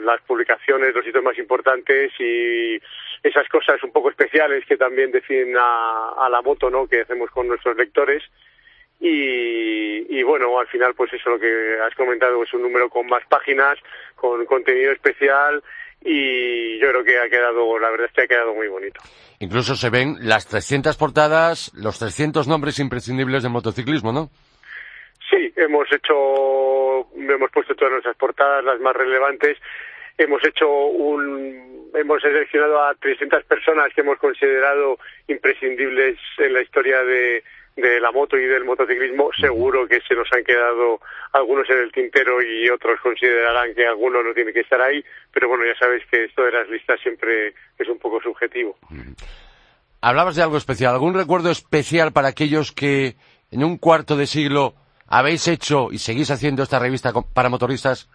las 0.05 0.21
publicaciones, 0.23 0.95
los 0.95 1.07
hitos 1.07 1.23
más 1.23 1.39
importantes 1.39 2.13
y 2.19 2.79
esas 3.23 3.49
cosas 3.49 3.83
un 3.83 3.91
poco 3.91 4.11
especiales 4.11 4.65
que 4.67 4.77
también 4.77 5.11
definen 5.11 5.57
a, 5.59 6.13
a 6.19 6.29
la 6.29 6.43
moto, 6.43 6.71
¿no? 6.71 6.87
Que 6.87 7.01
hacemos 7.01 7.31
con 7.31 7.49
nuestros 7.49 7.77
lectores. 7.77 8.23
Y, 9.01 10.19
y 10.19 10.23
bueno, 10.23 10.59
al 10.59 10.67
final, 10.69 10.95
pues 10.95 11.13
eso 11.13 11.31
lo 11.31 11.39
que 11.39 11.77
has 11.87 11.95
comentado 11.95 12.43
es 12.43 12.53
un 12.55 12.63
número 12.63 12.89
con 12.89 13.07
más 13.07 13.23
páginas, 13.29 13.79
con 14.15 14.45
contenido 14.47 14.93
especial 14.93 15.63
y 16.03 16.79
yo 16.79 16.89
creo 16.91 17.05
que 17.05 17.19
ha 17.19 17.29
quedado, 17.29 17.79
la 17.79 17.91
verdad 17.91 18.07
es 18.07 18.13
que 18.13 18.23
ha 18.23 18.27
quedado 18.29 18.55
muy 18.55 18.69
bonito. 18.69 19.01
Incluso 19.41 19.75
se 19.75 19.91
ven 19.91 20.17
las 20.21 20.47
300 20.47 20.97
portadas, 20.97 21.73
los 21.75 21.99
300 21.99 22.47
nombres 22.47 22.79
imprescindibles 22.79 23.43
del 23.43 23.53
motociclismo, 23.53 24.13
¿no? 24.13 24.31
Sí, 25.29 25.53
hemos 25.57 25.93
hecho, 25.93 27.09
hemos 27.17 27.51
puesto 27.51 27.75
todas 27.75 27.93
nuestras 27.93 28.17
portadas, 28.17 28.65
las 28.65 28.81
más 28.81 28.95
relevantes. 28.95 29.59
Hemos 30.17 30.45
hecho 30.47 30.69
un, 30.71 31.91
hemos 31.95 32.23
seleccionado 32.23 32.83
a 32.85 32.95
300 32.95 33.45
personas 33.45 33.93
que 33.93 34.03
hemos 34.03 34.19
considerado 34.19 34.99
imprescindibles 35.27 36.19
en 36.39 36.53
la 36.53 36.63
historia 36.63 37.03
de, 37.03 37.43
de 37.77 38.01
la 38.01 38.11
moto 38.11 38.39
y 38.39 38.47
del 38.47 38.65
motociclismo, 38.65 39.31
seguro 39.39 39.87
que 39.87 40.01
se 40.01 40.15
nos 40.15 40.27
han 40.33 40.43
quedado 40.45 41.01
algunos 41.33 41.69
en 41.69 41.79
el 41.79 41.93
tintero 41.93 42.43
y 42.43 42.71
otros 42.71 42.99
considerarán 43.01 43.75
que 43.75 43.87
alguno 43.87 44.23
no 44.23 44.33
tiene 44.33 44.53
que 44.53 44.61
estar 44.61 44.81
ahí, 44.81 45.05
pero 45.31 45.49
bueno, 45.49 45.65
ya 45.67 45.79
sabes 45.79 46.03
que 46.11 46.25
esto 46.25 46.43
de 46.43 46.53
las 46.53 46.69
listas 46.71 46.99
siempre 47.03 47.53
es 47.79 47.89
un 47.89 47.99
poco 47.99 48.21
subjetivo. 48.23 48.79
Hablabas 50.01 50.37
de 50.37 50.43
algo 50.43 50.57
especial, 50.57 50.95
¿algún 50.95 51.15
recuerdo 51.15 51.51
especial 51.51 52.13
para 52.13 52.29
aquellos 52.29 52.73
que 52.73 53.17
en 53.51 53.63
un 53.63 53.77
cuarto 53.77 54.17
de 54.17 54.27
siglo 54.27 54.75
habéis 55.07 55.47
hecho 55.47 55.89
y 55.91 55.99
seguís 55.99 56.31
haciendo 56.31 56.63
esta 56.63 56.79
revista 56.79 57.13
para 57.35 57.51
motoristas? 57.51 58.09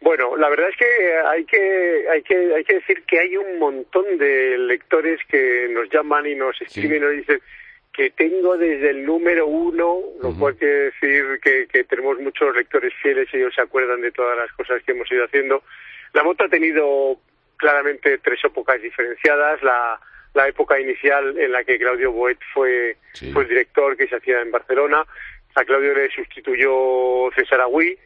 Bueno, 0.00 0.36
la 0.36 0.48
verdad 0.48 0.68
es 0.70 0.76
que 0.76 1.18
hay 1.26 1.44
que 1.44 2.06
hay 2.08 2.22
que 2.22 2.54
hay 2.54 2.64
que 2.64 2.74
decir 2.74 3.02
que 3.02 3.18
hay 3.18 3.36
un 3.36 3.58
montón 3.58 4.16
de 4.16 4.56
lectores 4.56 5.18
que 5.28 5.68
nos 5.70 5.90
llaman 5.90 6.24
y 6.26 6.36
nos 6.36 6.60
escriben 6.62 6.98
y 6.98 7.00
nos 7.00 7.12
dicen 7.12 7.40
que 7.98 8.10
tengo 8.10 8.56
desde 8.56 8.90
el 8.90 9.04
número 9.04 9.48
uno, 9.48 9.98
lo 10.22 10.32
cual 10.38 10.54
quiere 10.54 10.92
decir 10.92 11.40
que, 11.42 11.66
que 11.66 11.82
tenemos 11.82 12.16
muchos 12.20 12.54
lectores 12.54 12.94
fieles 13.02 13.28
y 13.32 13.38
ellos 13.38 13.52
se 13.52 13.60
acuerdan 13.60 14.00
de 14.00 14.12
todas 14.12 14.38
las 14.38 14.52
cosas 14.52 14.80
que 14.84 14.92
hemos 14.92 15.10
ido 15.10 15.24
haciendo. 15.24 15.64
La 16.12 16.22
moto 16.22 16.44
ha 16.44 16.48
tenido 16.48 17.18
claramente 17.56 18.18
tres 18.18 18.38
épocas 18.44 18.80
diferenciadas. 18.80 19.60
La, 19.64 19.98
la 20.32 20.46
época 20.46 20.78
inicial 20.78 21.36
en 21.36 21.50
la 21.50 21.64
que 21.64 21.76
Claudio 21.76 22.12
Boet 22.12 22.38
fue, 22.54 22.98
fue 23.32 23.42
el 23.42 23.48
director 23.48 23.96
que 23.96 24.06
se 24.06 24.14
hacía 24.14 24.42
en 24.42 24.52
Barcelona. 24.52 25.04
A 25.56 25.64
Claudio 25.64 25.92
le 25.92 26.08
sustituyó 26.10 27.32
César 27.34 27.62
Agüí, 27.62 27.98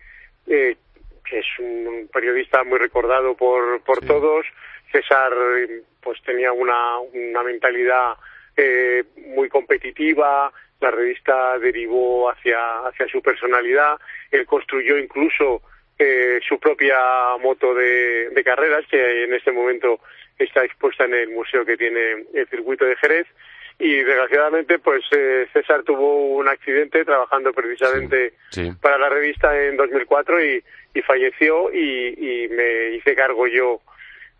eh, 0.46 0.74
que 1.22 1.38
es 1.38 1.46
un 1.58 2.08
periodista 2.10 2.64
muy 2.64 2.78
recordado 2.78 3.36
por, 3.36 3.82
por 3.82 4.00
todos. 4.06 4.46
César 4.90 5.34
pues 6.00 6.18
tenía 6.22 6.50
una, 6.50 6.98
una 6.98 7.42
mentalidad 7.42 8.14
eh, 8.56 9.04
muy 9.34 9.48
competitiva, 9.48 10.52
la 10.80 10.90
revista 10.90 11.58
derivó 11.58 12.30
hacia, 12.30 12.58
hacia 12.86 13.06
su 13.08 13.22
personalidad, 13.22 13.98
él 14.30 14.44
construyó 14.46 14.98
incluso 14.98 15.62
eh, 15.98 16.40
su 16.46 16.58
propia 16.58 16.98
moto 17.40 17.74
de, 17.74 18.30
de 18.30 18.44
carreras, 18.44 18.84
que 18.90 19.24
en 19.24 19.34
este 19.34 19.52
momento 19.52 20.00
está 20.38 20.64
expuesta 20.64 21.04
en 21.04 21.14
el 21.14 21.28
museo 21.30 21.64
que 21.64 21.76
tiene 21.76 22.26
el 22.34 22.48
circuito 22.48 22.84
de 22.84 22.96
Jerez, 22.96 23.26
y 23.78 23.96
desgraciadamente 23.96 24.78
pues 24.78 25.02
eh, 25.12 25.48
César 25.52 25.82
tuvo 25.82 26.36
un 26.36 26.48
accidente 26.48 27.04
trabajando 27.04 27.52
precisamente 27.52 28.34
para 28.80 28.98
la 28.98 29.08
revista 29.08 29.60
en 29.60 29.76
2004 29.76 30.44
y, 30.44 30.62
y 30.94 31.02
falleció 31.02 31.72
y, 31.72 32.14
y 32.16 32.48
me 32.48 32.90
hice 32.90 33.14
cargo 33.14 33.46
yo 33.46 33.80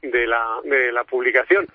de 0.03 0.27
la, 0.27 0.61
de 0.64 0.92
la 0.92 1.05
publicación 1.05 1.66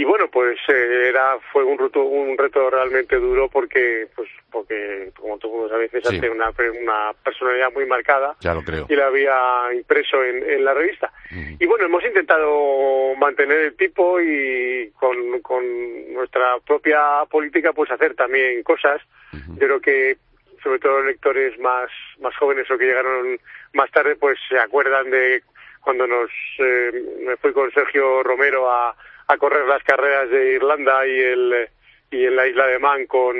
y 0.00 0.04
bueno 0.04 0.28
pues 0.30 0.58
eh, 0.68 1.08
era 1.10 1.38
fue 1.52 1.62
un 1.62 1.76
reto 1.76 2.02
un 2.02 2.38
reto 2.38 2.70
realmente 2.70 3.16
duro 3.16 3.50
porque 3.50 4.08
pues 4.16 4.30
porque 4.50 5.12
como 5.14 5.36
tú 5.36 5.66
sabes 5.68 5.90
César 5.90 6.12
tiene 6.12 6.30
una, 6.30 6.48
una 6.80 7.12
personalidad 7.22 7.70
muy 7.74 7.84
marcada 7.84 8.34
ya 8.40 8.54
lo 8.54 8.62
creo. 8.62 8.86
y 8.88 8.96
la 8.96 9.08
había 9.08 9.74
impreso 9.74 10.24
en, 10.24 10.42
en 10.42 10.64
la 10.64 10.72
revista. 10.72 11.12
Y 11.58 11.66
bueno 11.66 11.84
hemos 11.84 12.02
intentado 12.02 13.14
mantener 13.16 13.58
el 13.58 13.76
tipo 13.76 14.18
y 14.22 14.90
con, 14.98 15.40
con 15.42 16.14
nuestra 16.14 16.58
propia 16.66 17.26
política 17.30 17.74
pues 17.74 17.90
hacer 17.90 18.14
también 18.14 18.62
cosas. 18.62 19.02
Yo 19.32 19.58
creo 19.58 19.80
que 19.82 20.16
sobre 20.62 20.78
todo 20.78 20.96
los 21.00 21.08
lectores 21.08 21.58
más 21.60 21.90
más 22.20 22.34
jóvenes 22.38 22.70
o 22.70 22.78
que 22.78 22.86
llegaron 22.86 23.38
más 23.74 23.90
tarde 23.90 24.16
pues 24.16 24.38
se 24.48 24.58
acuerdan 24.58 25.10
de 25.10 25.42
cuando 25.82 26.06
nos 26.06 26.30
eh, 26.58 26.90
me 27.26 27.36
fui 27.36 27.52
con 27.52 27.70
Sergio 27.72 28.22
Romero 28.22 28.70
a 28.70 28.96
a 29.30 29.38
correr 29.38 29.66
las 29.66 29.82
carreras 29.84 30.28
de 30.30 30.54
Irlanda 30.54 31.06
y 31.06 31.18
el 31.20 31.68
y 32.10 32.24
en 32.24 32.34
la 32.34 32.46
isla 32.46 32.66
de 32.66 32.78
Man 32.80 33.06
con, 33.06 33.36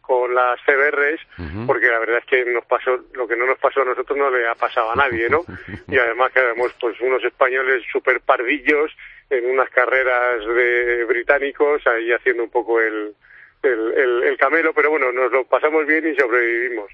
con 0.00 0.34
las 0.34 0.58
CBRs, 0.64 1.20
porque 1.66 1.88
la 1.88 1.98
verdad 1.98 2.18
es 2.18 2.24
que 2.24 2.44
nos 2.46 2.64
pasó, 2.64 3.04
lo 3.12 3.28
que 3.28 3.36
no 3.36 3.46
nos 3.46 3.58
pasó 3.58 3.82
a 3.82 3.84
nosotros 3.84 4.16
no 4.16 4.30
le 4.30 4.48
ha 4.48 4.54
pasado 4.54 4.92
a 4.92 4.96
nadie, 4.96 5.28
¿no? 5.28 5.44
y 5.88 5.98
además 5.98 6.32
que 6.32 6.40
éramos 6.40 6.72
pues 6.80 6.98
unos 7.00 7.22
españoles 7.22 7.82
super 7.92 8.20
pardillos 8.20 8.90
en 9.28 9.50
unas 9.50 9.68
carreras 9.70 10.38
de 10.46 11.04
británicos 11.04 11.86
ahí 11.86 12.12
haciendo 12.12 12.44
un 12.44 12.50
poco 12.50 12.80
el, 12.80 13.14
el, 13.62 13.94
el, 13.94 14.22
el 14.22 14.36
camelo, 14.38 14.72
pero 14.72 14.90
bueno, 14.90 15.12
nos 15.12 15.30
lo 15.30 15.44
pasamos 15.44 15.86
bien 15.86 16.06
y 16.06 16.16
sobrevivimos. 16.16 16.90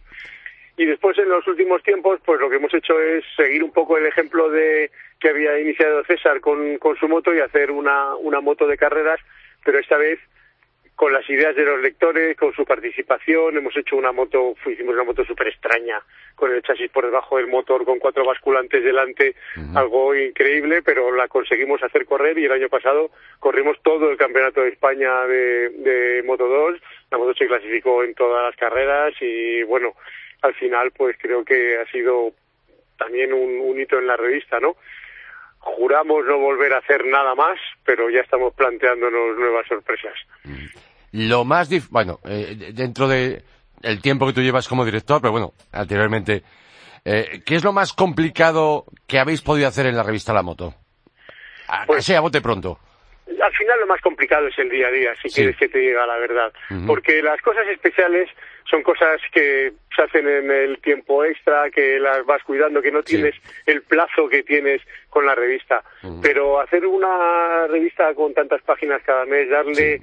Y 0.76 0.86
después 0.86 1.18
en 1.18 1.28
los 1.28 1.46
últimos 1.46 1.82
tiempos, 1.82 2.20
pues 2.24 2.40
lo 2.40 2.48
que 2.48 2.56
hemos 2.56 2.72
hecho 2.72 2.98
es 3.00 3.24
seguir 3.36 3.62
un 3.62 3.72
poco 3.72 3.98
el 3.98 4.06
ejemplo 4.06 4.48
de 4.48 4.90
que 5.18 5.28
había 5.28 5.58
iniciado 5.58 6.04
César 6.04 6.40
con, 6.40 6.78
con 6.78 6.96
su 6.96 7.08
moto 7.08 7.34
y 7.34 7.40
hacer 7.40 7.70
una, 7.70 8.14
una 8.16 8.40
moto 8.40 8.66
de 8.66 8.78
carreras, 8.78 9.20
pero 9.64 9.78
esta 9.78 9.96
vez 9.96 10.18
con 11.00 11.14
las 11.14 11.26
ideas 11.30 11.56
de 11.56 11.64
los 11.64 11.80
lectores, 11.80 12.36
con 12.36 12.52
su 12.52 12.66
participación, 12.66 13.56
hemos 13.56 13.74
hecho 13.74 13.96
una 13.96 14.12
moto, 14.12 14.54
hicimos 14.66 14.92
una 14.92 15.04
moto 15.04 15.24
súper 15.24 15.48
extraña, 15.48 15.98
con 16.34 16.52
el 16.52 16.62
chasis 16.62 16.90
por 16.90 17.06
debajo 17.06 17.38
del 17.38 17.46
motor, 17.46 17.86
con 17.86 17.98
cuatro 17.98 18.22
basculantes 18.22 18.84
delante, 18.84 19.34
algo 19.74 20.14
increíble, 20.14 20.82
pero 20.82 21.10
la 21.16 21.26
conseguimos 21.26 21.82
hacer 21.82 22.04
correr 22.04 22.36
y 22.38 22.44
el 22.44 22.52
año 22.52 22.68
pasado 22.68 23.10
corrimos 23.38 23.78
todo 23.82 24.10
el 24.10 24.18
campeonato 24.18 24.60
de 24.60 24.68
España 24.68 25.24
de, 25.26 25.70
de 25.70 26.22
Moto 26.22 26.46
2, 26.46 26.78
la 27.10 27.16
moto 27.16 27.32
se 27.32 27.46
clasificó 27.46 28.04
en 28.04 28.12
todas 28.12 28.44
las 28.44 28.56
carreras 28.56 29.14
y 29.22 29.62
bueno, 29.62 29.94
al 30.42 30.54
final 30.54 30.90
pues 30.96 31.16
creo 31.20 31.44
que 31.44 31.78
ha 31.78 31.90
sido 31.90 32.32
también 32.98 33.32
un, 33.32 33.80
hito 33.80 33.98
en 33.98 34.06
la 34.06 34.16
revista, 34.16 34.60
¿no? 34.60 34.76
Juramos 35.58 36.24
no 36.26 36.38
volver 36.38 36.72
a 36.72 36.78
hacer 36.78 37.04
nada 37.06 37.34
más, 37.34 37.58
pero 37.84 38.08
ya 38.10 38.20
estamos 38.20 38.54
planteándonos 38.54 39.36
nuevas 39.38 39.66
sorpresas. 39.66 40.14
Lo 41.12 41.44
más 41.44 41.68
dif 41.68 41.88
bueno, 41.90 42.18
eh, 42.24 42.72
dentro 42.72 43.08
de 43.08 43.42
el 43.82 44.00
tiempo 44.00 44.26
que 44.26 44.32
tú 44.32 44.42
llevas 44.42 44.68
como 44.68 44.84
director, 44.84 45.20
pero 45.20 45.32
bueno, 45.32 45.52
anteriormente, 45.72 46.42
eh, 47.04 47.42
¿qué 47.44 47.54
es 47.54 47.64
lo 47.64 47.72
más 47.72 47.92
complicado 47.92 48.84
que 49.06 49.18
habéis 49.18 49.42
podido 49.42 49.68
hacer 49.68 49.86
en 49.86 49.96
la 49.96 50.02
revista 50.02 50.32
La 50.32 50.42
Moto? 50.42 50.74
A, 51.68 51.86
pues, 51.86 52.04
sea, 52.04 52.20
bote 52.20 52.40
pronto 52.40 52.78
al 53.42 53.52
final 53.54 53.80
lo 53.80 53.86
más 53.86 54.00
complicado 54.00 54.46
es 54.48 54.58
el 54.58 54.68
día 54.68 54.88
a 54.88 54.90
día, 54.90 55.14
si 55.22 55.30
quieres 55.30 55.56
que 55.56 55.68
te 55.68 55.78
diga 55.78 56.06
la 56.06 56.18
verdad. 56.18 56.52
Porque 56.86 57.22
las 57.22 57.40
cosas 57.42 57.66
especiales 57.68 58.28
son 58.68 58.82
cosas 58.82 59.20
que 59.32 59.72
se 59.94 60.02
hacen 60.02 60.28
en 60.28 60.50
el 60.50 60.80
tiempo 60.80 61.24
extra, 61.24 61.70
que 61.70 61.98
las 61.98 62.24
vas 62.24 62.42
cuidando, 62.44 62.82
que 62.82 62.92
no 62.92 63.02
tienes 63.02 63.34
el 63.66 63.82
plazo 63.82 64.28
que 64.28 64.42
tienes 64.42 64.80
con 65.08 65.26
la 65.26 65.34
revista. 65.34 65.82
Pero 66.22 66.60
hacer 66.60 66.86
una 66.86 67.66
revista 67.66 68.14
con 68.14 68.34
tantas 68.34 68.62
páginas 68.62 69.02
cada 69.04 69.24
mes, 69.24 69.48
darle 69.50 70.00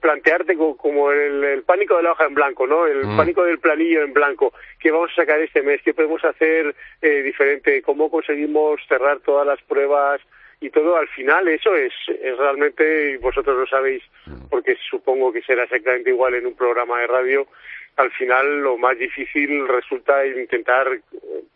plantearte 0.00 0.56
como 0.56 1.10
el, 1.12 1.62
pánico 1.64 1.96
de 1.96 2.02
la 2.02 2.12
hoja 2.12 2.26
en 2.26 2.34
blanco, 2.34 2.66
¿no? 2.66 2.86
El 2.86 3.02
pánico 3.16 3.44
del 3.44 3.58
planillo 3.58 4.02
en 4.02 4.12
blanco. 4.12 4.52
¿Qué 4.78 4.90
vamos 4.90 5.10
a 5.12 5.22
sacar 5.22 5.40
este 5.40 5.62
mes? 5.62 5.80
¿Qué 5.84 5.94
podemos 5.94 6.24
hacer 6.24 6.74
eh, 7.00 7.22
diferente? 7.22 7.82
¿Cómo 7.82 8.10
conseguimos 8.10 8.80
cerrar 8.88 9.20
todas 9.20 9.46
las 9.46 9.62
pruebas? 9.62 10.20
Y 10.62 10.70
todo 10.70 10.96
al 10.96 11.08
final 11.08 11.48
eso 11.48 11.74
es, 11.74 11.92
es 12.08 12.38
realmente, 12.38 13.10
y 13.10 13.16
vosotros 13.16 13.58
lo 13.58 13.66
sabéis, 13.66 14.02
mm. 14.26 14.48
porque 14.48 14.76
supongo 14.88 15.32
que 15.32 15.42
será 15.42 15.64
exactamente 15.64 16.10
igual 16.10 16.34
en 16.34 16.46
un 16.46 16.54
programa 16.54 17.00
de 17.00 17.08
radio, 17.08 17.48
al 17.96 18.10
final 18.12 18.60
lo 18.60 18.78
más 18.78 18.96
difícil 18.96 19.66
resulta 19.66 20.24
intentar 20.24 20.86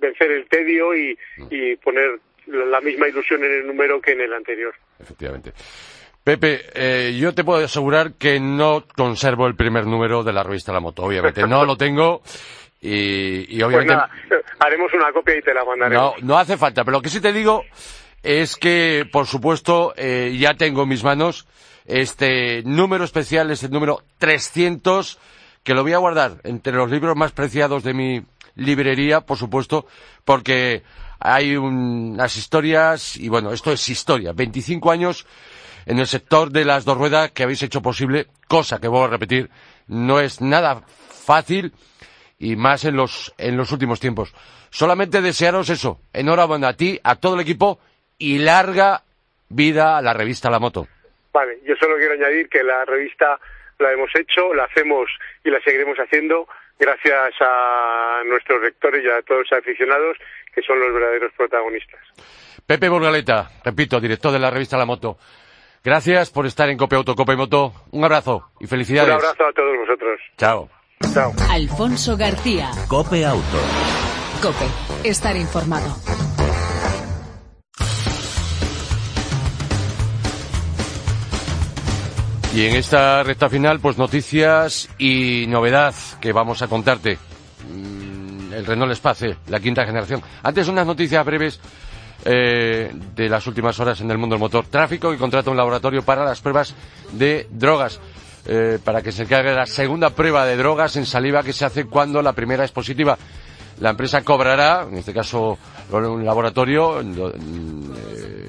vencer 0.00 0.32
el 0.32 0.48
tedio 0.48 0.94
y, 0.94 1.16
mm. 1.38 1.46
y 1.50 1.76
poner 1.76 2.18
la 2.46 2.80
misma 2.80 3.08
ilusión 3.08 3.44
en 3.44 3.52
el 3.52 3.66
número 3.66 4.00
que 4.00 4.12
en 4.12 4.22
el 4.22 4.32
anterior. 4.32 4.74
Efectivamente. 4.98 5.52
Pepe, 6.24 6.62
eh, 6.74 7.16
yo 7.16 7.32
te 7.32 7.44
puedo 7.44 7.64
asegurar 7.64 8.14
que 8.18 8.40
no 8.40 8.84
conservo 8.96 9.46
el 9.46 9.54
primer 9.54 9.86
número 9.86 10.24
de 10.24 10.32
la 10.32 10.42
revista 10.42 10.72
La 10.72 10.80
Moto, 10.80 11.04
obviamente. 11.04 11.46
No 11.46 11.64
lo 11.64 11.76
tengo 11.76 12.22
y, 12.80 13.56
y 13.56 13.60
pues 13.60 13.64
obviamente... 13.64 13.94
Pues 13.94 14.30
nada, 14.30 14.42
haremos 14.58 14.92
una 14.92 15.12
copia 15.12 15.36
y 15.36 15.42
te 15.42 15.54
la 15.54 15.64
mandaremos. 15.64 16.20
No, 16.20 16.26
no 16.26 16.38
hace 16.38 16.56
falta, 16.56 16.84
pero 16.84 16.96
lo 16.96 17.02
que 17.02 17.10
sí 17.10 17.20
te 17.20 17.32
digo 17.32 17.64
es 18.26 18.56
que, 18.56 19.08
por 19.10 19.28
supuesto, 19.28 19.94
eh, 19.96 20.36
ya 20.36 20.54
tengo 20.54 20.82
en 20.82 20.88
mis 20.88 21.04
manos 21.04 21.46
este 21.84 22.64
número 22.64 23.04
especial, 23.04 23.52
este 23.52 23.68
número 23.68 24.02
300, 24.18 25.20
que 25.62 25.74
lo 25.74 25.84
voy 25.84 25.92
a 25.92 25.98
guardar 25.98 26.40
entre 26.42 26.72
los 26.72 26.90
libros 26.90 27.16
más 27.16 27.30
preciados 27.30 27.84
de 27.84 27.94
mi 27.94 28.24
librería, 28.56 29.20
por 29.20 29.38
supuesto, 29.38 29.86
porque 30.24 30.82
hay 31.20 31.56
unas 31.56 32.36
historias, 32.36 33.16
y 33.16 33.28
bueno, 33.28 33.52
esto 33.52 33.70
es 33.70 33.88
historia, 33.88 34.32
25 34.32 34.90
años 34.90 35.24
en 35.86 36.00
el 36.00 36.08
sector 36.08 36.50
de 36.50 36.64
las 36.64 36.84
dos 36.84 36.98
ruedas 36.98 37.30
que 37.30 37.44
habéis 37.44 37.62
hecho 37.62 37.80
posible, 37.80 38.26
cosa 38.48 38.80
que 38.80 38.88
voy 38.88 39.04
a 39.04 39.08
repetir, 39.08 39.50
no 39.86 40.18
es 40.18 40.40
nada 40.40 40.82
fácil 41.10 41.72
y 42.40 42.56
más 42.56 42.84
en 42.84 42.96
los, 42.96 43.32
en 43.38 43.56
los 43.56 43.70
últimos 43.70 44.00
tiempos. 44.00 44.34
Solamente 44.70 45.22
desearos 45.22 45.70
eso, 45.70 46.00
enhorabuena 46.12 46.70
a 46.70 46.76
ti, 46.76 46.98
a 47.04 47.14
todo 47.14 47.36
el 47.36 47.40
equipo 47.42 47.78
y 48.18 48.38
larga 48.38 49.02
vida 49.48 49.98
a 49.98 50.02
la 50.02 50.12
revista 50.12 50.50
La 50.50 50.58
Moto. 50.58 50.86
Vale, 51.32 51.58
yo 51.64 51.74
solo 51.76 51.96
quiero 51.96 52.14
añadir 52.14 52.48
que 52.48 52.62
la 52.62 52.84
revista 52.84 53.38
la 53.78 53.92
hemos 53.92 54.10
hecho, 54.14 54.54
la 54.54 54.64
hacemos 54.64 55.08
y 55.44 55.50
la 55.50 55.60
seguiremos 55.60 55.98
haciendo 55.98 56.48
gracias 56.78 57.34
a 57.40 58.22
nuestros 58.26 58.62
lectores 58.62 59.04
y 59.04 59.08
a 59.08 59.22
todos 59.22 59.46
los 59.50 59.58
aficionados 59.58 60.16
que 60.54 60.62
son 60.62 60.80
los 60.80 60.92
verdaderos 60.92 61.32
protagonistas. 61.36 62.00
Pepe 62.66 62.88
Burgaleta, 62.88 63.50
repito, 63.64 64.00
director 64.00 64.32
de 64.32 64.38
la 64.38 64.50
revista 64.50 64.76
La 64.76 64.86
Moto. 64.86 65.18
Gracias 65.84 66.30
por 66.30 66.46
estar 66.46 66.68
en 66.68 66.76
Cope 66.76 66.96
Auto, 66.96 67.14
Cope 67.14 67.36
Moto. 67.36 67.72
Un 67.92 68.04
abrazo 68.04 68.50
y 68.58 68.66
felicidades. 68.66 69.14
Un 69.14 69.24
abrazo 69.24 69.46
a 69.46 69.52
todos 69.52 69.76
vosotros. 69.78 70.20
Chao. 70.36 70.68
Chao. 71.14 71.32
Alfonso 71.50 72.16
García. 72.16 72.70
Cope 72.88 73.24
Auto. 73.24 73.58
Cope, 74.42 75.08
estar 75.08 75.36
informado. 75.36 75.94
Y 82.56 82.64
en 82.64 82.74
esta 82.74 83.22
recta 83.22 83.50
final, 83.50 83.80
pues 83.80 83.98
noticias 83.98 84.88
y 84.96 85.44
novedad 85.46 85.94
que 86.22 86.32
vamos 86.32 86.62
a 86.62 86.68
contarte. 86.68 87.18
Mm, 87.70 88.50
El 88.50 88.64
Renault 88.64 88.92
Espace, 88.92 89.36
la 89.48 89.60
quinta 89.60 89.84
generación. 89.84 90.22
Antes 90.42 90.66
unas 90.66 90.86
noticias 90.86 91.22
breves 91.22 91.60
eh, 92.24 92.90
de 93.14 93.28
las 93.28 93.46
últimas 93.46 93.78
horas 93.78 94.00
en 94.00 94.10
el 94.10 94.16
mundo 94.16 94.36
del 94.36 94.40
motor. 94.40 94.64
Tráfico 94.68 95.12
y 95.12 95.18
contrata 95.18 95.50
un 95.50 95.58
laboratorio 95.58 96.00
para 96.00 96.24
las 96.24 96.40
pruebas 96.40 96.74
de 97.12 97.46
drogas. 97.50 98.00
eh, 98.46 98.78
para 98.82 99.02
que 99.02 99.12
se 99.12 99.24
encargue 99.24 99.52
la 99.52 99.66
segunda 99.66 100.08
prueba 100.08 100.46
de 100.46 100.56
drogas 100.56 100.96
en 100.96 101.04
saliva 101.04 101.42
que 101.42 101.52
se 101.52 101.66
hace 101.66 101.84
cuando 101.84 102.22
la 102.22 102.32
primera 102.32 102.64
es 102.64 102.72
positiva. 102.72 103.18
La 103.80 103.90
empresa 103.90 104.22
cobrará, 104.22 104.86
en 104.90 104.96
este 104.96 105.12
caso 105.12 105.58
un 105.92 106.24
laboratorio, 106.24 107.02
eh, 107.02 108.46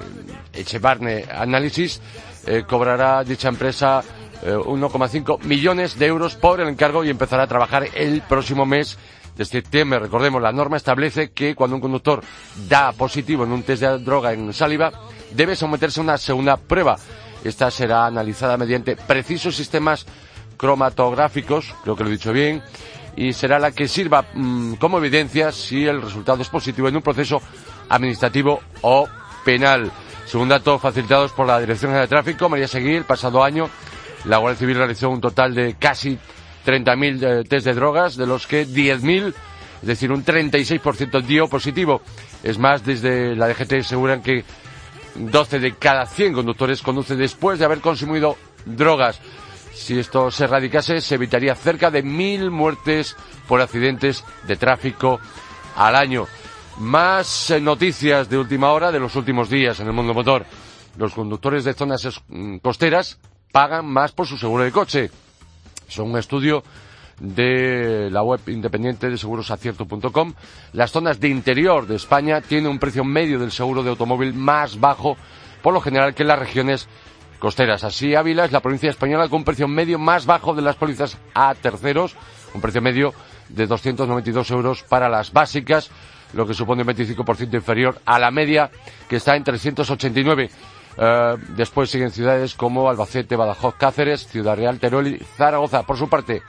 Echevarne 0.54 1.26
Analysis, 1.30 2.00
eh, 2.48 2.64
cobrará 2.66 3.22
dicha 3.24 3.48
empresa 3.48 4.02
eh, 4.42 4.54
1,5 4.54 5.42
millones 5.42 5.98
de 5.98 6.06
euros 6.06 6.34
por 6.34 6.60
el 6.60 6.68
encargo 6.68 7.04
y 7.04 7.10
empezará 7.10 7.42
a 7.42 7.46
trabajar 7.46 7.88
el 7.94 8.22
próximo 8.22 8.64
mes 8.64 8.96
de 9.36 9.44
septiembre. 9.44 9.98
Recordemos, 9.98 10.40
la 10.40 10.52
norma 10.52 10.76
establece 10.76 11.30
que 11.30 11.54
cuando 11.54 11.76
un 11.76 11.82
conductor 11.82 12.22
da 12.68 12.92
positivo 12.92 13.44
en 13.44 13.52
un 13.52 13.62
test 13.62 13.82
de 13.82 13.98
droga 13.98 14.32
en 14.32 14.52
saliva, 14.52 14.92
debe 15.32 15.56
someterse 15.56 16.00
a 16.00 16.04
una 16.04 16.16
segunda 16.16 16.56
prueba. 16.56 16.96
Esta 17.44 17.70
será 17.70 18.06
analizada 18.06 18.56
mediante 18.56 18.96
precisos 18.96 19.54
sistemas 19.54 20.06
cromatográficos, 20.56 21.74
creo 21.82 21.96
que 21.96 22.02
lo 22.02 22.10
he 22.10 22.12
dicho 22.12 22.32
bien, 22.32 22.62
y 23.14 23.32
será 23.32 23.58
la 23.58 23.72
que 23.72 23.88
sirva 23.88 24.24
mm, 24.32 24.74
como 24.74 24.98
evidencia 24.98 25.52
si 25.52 25.86
el 25.86 26.00
resultado 26.00 26.42
es 26.42 26.48
positivo 26.48 26.88
en 26.88 26.96
un 26.96 27.02
proceso 27.02 27.40
administrativo 27.88 28.60
o 28.82 29.06
penal. 29.44 29.92
Según 30.28 30.50
datos 30.50 30.82
facilitados 30.82 31.32
por 31.32 31.46
la 31.46 31.58
Dirección 31.58 31.90
General 31.90 32.06
de 32.06 32.10
Tráfico, 32.10 32.50
María 32.50 32.68
Seguí, 32.68 32.94
el 32.94 33.04
pasado 33.04 33.42
año, 33.42 33.70
la 34.26 34.36
Guardia 34.36 34.58
Civil 34.58 34.76
realizó 34.76 35.08
un 35.08 35.22
total 35.22 35.54
de 35.54 35.76
casi 35.78 36.18
30.000 36.66 37.22
eh, 37.22 37.44
test 37.48 37.64
de 37.64 37.72
drogas, 37.72 38.14
de 38.16 38.26
los 38.26 38.46
que 38.46 38.66
10.000, 38.66 39.32
es 39.80 39.88
decir, 39.88 40.12
un 40.12 40.22
36% 40.22 41.22
dio 41.22 41.48
positivo. 41.48 42.02
Es 42.42 42.58
más, 42.58 42.84
desde 42.84 43.34
la 43.36 43.48
DGT 43.48 43.72
aseguran 43.80 44.22
que 44.22 44.44
12 45.14 45.60
de 45.60 45.74
cada 45.76 46.04
100 46.04 46.34
conductores 46.34 46.82
conducen 46.82 47.16
después 47.16 47.58
de 47.58 47.64
haber 47.64 47.80
consumido 47.80 48.36
drogas. 48.66 49.20
Si 49.72 49.98
esto 49.98 50.30
se 50.30 50.44
erradicase, 50.44 51.00
se 51.00 51.14
evitaría 51.14 51.54
cerca 51.54 51.90
de 51.90 52.02
mil 52.02 52.50
muertes 52.50 53.16
por 53.46 53.62
accidentes 53.62 54.22
de 54.46 54.56
tráfico 54.56 55.20
al 55.74 55.96
año. 55.96 56.26
Más 56.78 57.50
eh, 57.50 57.60
noticias 57.60 58.28
de 58.28 58.38
última 58.38 58.70
hora 58.70 58.92
de 58.92 59.00
los 59.00 59.16
últimos 59.16 59.50
días 59.50 59.80
en 59.80 59.88
el 59.88 59.92
mundo 59.92 60.14
motor. 60.14 60.46
Los 60.96 61.12
conductores 61.12 61.64
de 61.64 61.74
zonas 61.74 62.08
mm, 62.28 62.58
costeras 62.58 63.18
pagan 63.50 63.86
más 63.86 64.12
por 64.12 64.26
su 64.26 64.36
seguro 64.38 64.62
de 64.62 64.70
coche. 64.70 65.10
Son 65.88 66.10
un 66.10 66.18
estudio 66.18 66.62
de 67.18 68.08
la 68.12 68.22
web 68.22 68.40
independiente 68.46 69.10
de 69.10 69.18
segurosacierto.com. 69.18 70.34
Las 70.72 70.92
zonas 70.92 71.18
de 71.18 71.28
interior 71.28 71.84
de 71.86 71.96
España 71.96 72.40
tienen 72.40 72.70
un 72.70 72.78
precio 72.78 73.02
medio 73.02 73.40
del 73.40 73.50
seguro 73.50 73.82
de 73.82 73.90
automóvil 73.90 74.32
más 74.34 74.78
bajo, 74.78 75.16
por 75.62 75.74
lo 75.74 75.80
general, 75.80 76.14
que 76.14 76.22
las 76.22 76.38
regiones 76.38 76.88
costeras. 77.40 77.82
Así, 77.82 78.14
Ávila 78.14 78.44
es 78.44 78.52
la 78.52 78.60
provincia 78.60 78.90
española 78.90 79.28
con 79.28 79.38
un 79.38 79.44
precio 79.44 79.66
medio 79.66 79.98
más 79.98 80.26
bajo 80.26 80.54
de 80.54 80.62
las 80.62 80.76
pólizas 80.76 81.18
a 81.34 81.56
terceros, 81.56 82.14
un 82.54 82.60
precio 82.60 82.80
medio 82.80 83.14
de 83.48 83.66
292 83.66 84.50
euros 84.52 84.82
para 84.84 85.08
las 85.08 85.32
básicas, 85.32 85.90
lo 86.34 86.46
que 86.46 86.54
supone 86.54 86.82
un 86.82 86.88
25% 86.88 87.54
inferior 87.54 88.00
a 88.04 88.18
la 88.18 88.30
media, 88.30 88.70
que 89.08 89.16
está 89.16 89.36
en 89.36 89.44
389. 89.44 90.50
Eh, 91.00 91.36
después 91.56 91.90
siguen 91.90 92.10
ciudades 92.10 92.54
como 92.54 92.88
Albacete, 92.90 93.36
Badajoz, 93.36 93.74
Cáceres, 93.76 94.26
Ciudad 94.26 94.56
Real, 94.56 94.78
Teruel 94.78 95.06
y 95.14 95.18
Zaragoza. 95.36 95.84
Por 95.84 95.96
su 95.96 96.08
parte, 96.08 96.42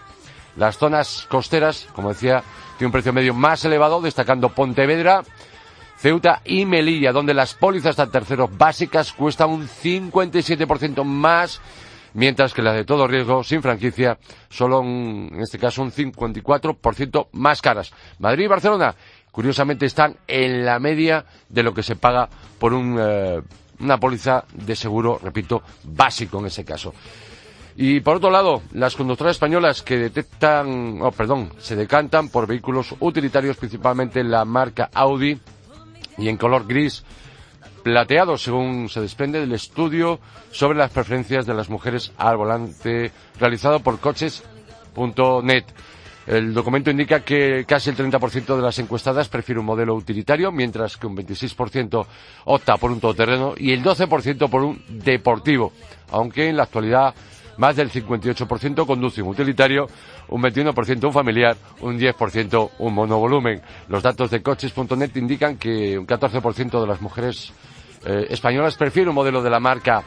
las 0.58 0.78
zonas 0.78 1.28
costeras, 1.30 1.88
como 1.94 2.10
decía, 2.10 2.44
tienen 2.78 2.88
un 2.88 2.92
precio 2.94 3.14
medio 3.14 3.34
más 3.34 3.64
elevado, 3.66 4.02
destacando 4.02 4.50
Pontevedra, 4.50 5.22
Ceuta 5.98 6.42
y 6.46 6.66
Melilla, 6.66 7.12
donde 7.12 7.34
las 7.34 7.54
pólizas 7.54 8.00
a 8.00 8.10
terceros 8.10 8.58
básicas 8.58 9.12
cuestan 9.14 9.50
un 9.50 9.68
57% 9.68 11.04
más, 11.04 11.62
mientras 12.14 12.54
que 12.54 12.62
las 12.62 12.74
de 12.76 12.86
todo 12.86 13.06
riesgo, 13.06 13.44
sin 13.44 13.62
franquicia, 13.62 14.18
solo 14.50 14.80
un- 14.80 15.30
en 15.34 15.42
este 15.42 15.60
caso 15.60 15.82
un 15.82 15.92
54% 15.92 17.28
más 17.34 17.62
caras. 17.62 17.92
Madrid 18.18 18.46
y 18.46 18.48
Barcelona, 18.48 18.96
curiosamente, 19.32 19.86
están 19.86 20.18
en 20.28 20.66
la 20.66 20.80
media 20.80 21.26
de 21.48 21.64
lo 21.64 21.74
que 21.74 21.84
se 21.84 21.96
paga 21.96 22.30
por 22.58 22.74
eh, 22.74 23.42
una 23.80 23.98
póliza 23.98 24.44
de 24.54 24.76
seguro, 24.76 25.20
repito, 25.22 25.62
básico 25.84 26.40
en 26.40 26.48
ese 26.48 26.66
caso. 26.66 26.94
Y 27.76 28.02
por 28.02 28.18
otro 28.18 28.30
lado, 28.30 28.62
las 28.74 28.96
conductoras 28.96 29.38
españolas 29.38 29.82
que 29.84 29.98
detectan, 29.98 31.02
oh, 31.02 31.12
perdón, 31.12 31.54
se 31.60 31.78
decantan 31.78 32.28
por 32.28 32.46
vehículos 32.46 32.94
utilitarios, 33.00 33.56
principalmente 33.56 34.24
la 34.24 34.44
marca 34.44 34.90
Audi 34.94 35.40
y 36.18 36.28
en 36.28 36.36
color 36.36 36.68
gris 36.68 37.06
plateado, 37.82 38.38
según 38.38 38.90
se 38.90 39.00
desprende 39.00 39.40
del 39.40 39.54
estudio 39.54 40.20
sobre 40.52 40.78
las 40.78 40.92
preferencias 40.92 41.46
de 41.46 41.54
las 41.54 41.70
mujeres 41.70 42.12
al 42.18 42.36
volante 42.36 43.12
realizado 43.40 43.80
por 43.80 44.00
coches.net. 44.00 45.64
El 46.30 46.54
documento 46.54 46.92
indica 46.92 47.22
que 47.22 47.66
casi 47.68 47.90
el 47.90 47.98
30% 47.98 48.56
de 48.56 48.62
las 48.62 48.78
encuestadas 48.78 49.28
prefiere 49.28 49.60
un 49.60 49.66
modelo 49.66 49.96
utilitario, 49.96 50.52
mientras 50.52 50.96
que 50.96 51.08
un 51.08 51.18
26% 51.18 52.06
opta 52.46 52.78
por 52.78 52.92
un 52.92 53.00
todoterreno 53.00 53.56
y 53.58 53.74
el 53.74 53.84
12% 53.84 54.48
por 54.48 54.62
un 54.62 54.80
deportivo, 54.90 55.74
aunque 56.12 56.48
en 56.48 56.58
la 56.58 56.64
actualidad 56.64 57.16
más 57.58 57.76
del 57.76 57.90
58% 57.90 58.86
conduce 58.86 59.24
un 59.24 59.30
utilitario, 59.30 59.88
un 60.28 60.44
21% 60.44 61.04
un 61.04 61.14
familiar, 61.14 61.58
un 61.82 61.98
10% 61.98 62.70
un 62.78 62.94
monovolumen. 62.94 63.64
Los 63.88 64.04
datos 64.04 64.30
de 64.30 64.44
coches.net 64.44 65.10
indican 65.16 65.58
que 65.58 65.98
un 65.98 66.06
14% 66.06 66.80
de 66.80 66.88
las 66.88 67.02
mujeres 67.02 67.52
eh, 68.06 68.28
españolas 68.30 68.78
prefiere 68.78 69.10
un 69.10 69.16
modelo 69.16 69.42
de 69.42 69.50
la 69.50 69.60
marca 69.60 70.04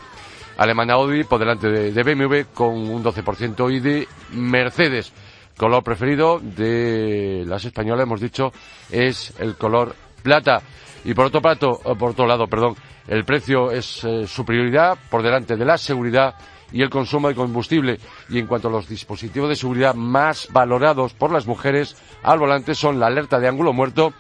alemana 0.57 0.95
Audi 0.95 1.25
por 1.25 1.41
delante 1.41 1.69
de, 1.69 1.91
de 1.91 2.03
BMW 2.05 2.55
con 2.55 2.75
un 2.75 3.03
12% 3.03 3.75
y 3.75 3.81
de 3.81 4.09
Mercedes. 4.35 5.13
Color 5.57 5.85
preferido 5.85 6.41
de 6.41 7.45
las 7.47 7.65
españolas, 7.65 8.05
hemos 8.05 8.21
dicho, 8.21 8.53
es 8.91 9.35
el 9.39 9.57
color 9.57 9.95
plata. 10.23 10.63
Y 11.05 11.15
por 11.15 11.27
otro, 11.27 11.43
plato, 11.43 11.81
eh, 11.85 11.95
por 11.99 12.11
otro 12.11 12.27
lado, 12.27 12.47
perdón, 12.47 12.75
el 13.09 13.25
precio 13.25 13.71
es 13.71 14.05
eh, 14.05 14.27
su 14.27 14.45
prioridad 14.45 14.97
por 15.11 15.23
delante 15.23 15.57
de 15.57 15.65
la 15.65 15.77
seguridad 15.77 16.35
y 16.73 16.83
el 16.83 16.91
consumo 16.91 17.29
de 17.29 17.35
combustible. 17.35 17.99
Y 18.29 18.39
en 18.39 18.47
cuanto 18.47 18.69
a 18.69 18.71
los 18.71 18.89
dispositivos 18.89 19.49
de 19.49 19.57
seguridad 19.57 19.95
más 19.95 20.49
valorados 20.51 21.13
por 21.13 21.33
las 21.33 21.47
mujeres 21.47 21.97
al 22.23 22.39
volante 22.39 22.75
son 22.75 22.99
la 22.99 23.07
alerta 23.07 23.39
de 23.39 23.49
ángulo 23.49 23.73
muerto, 23.73 24.15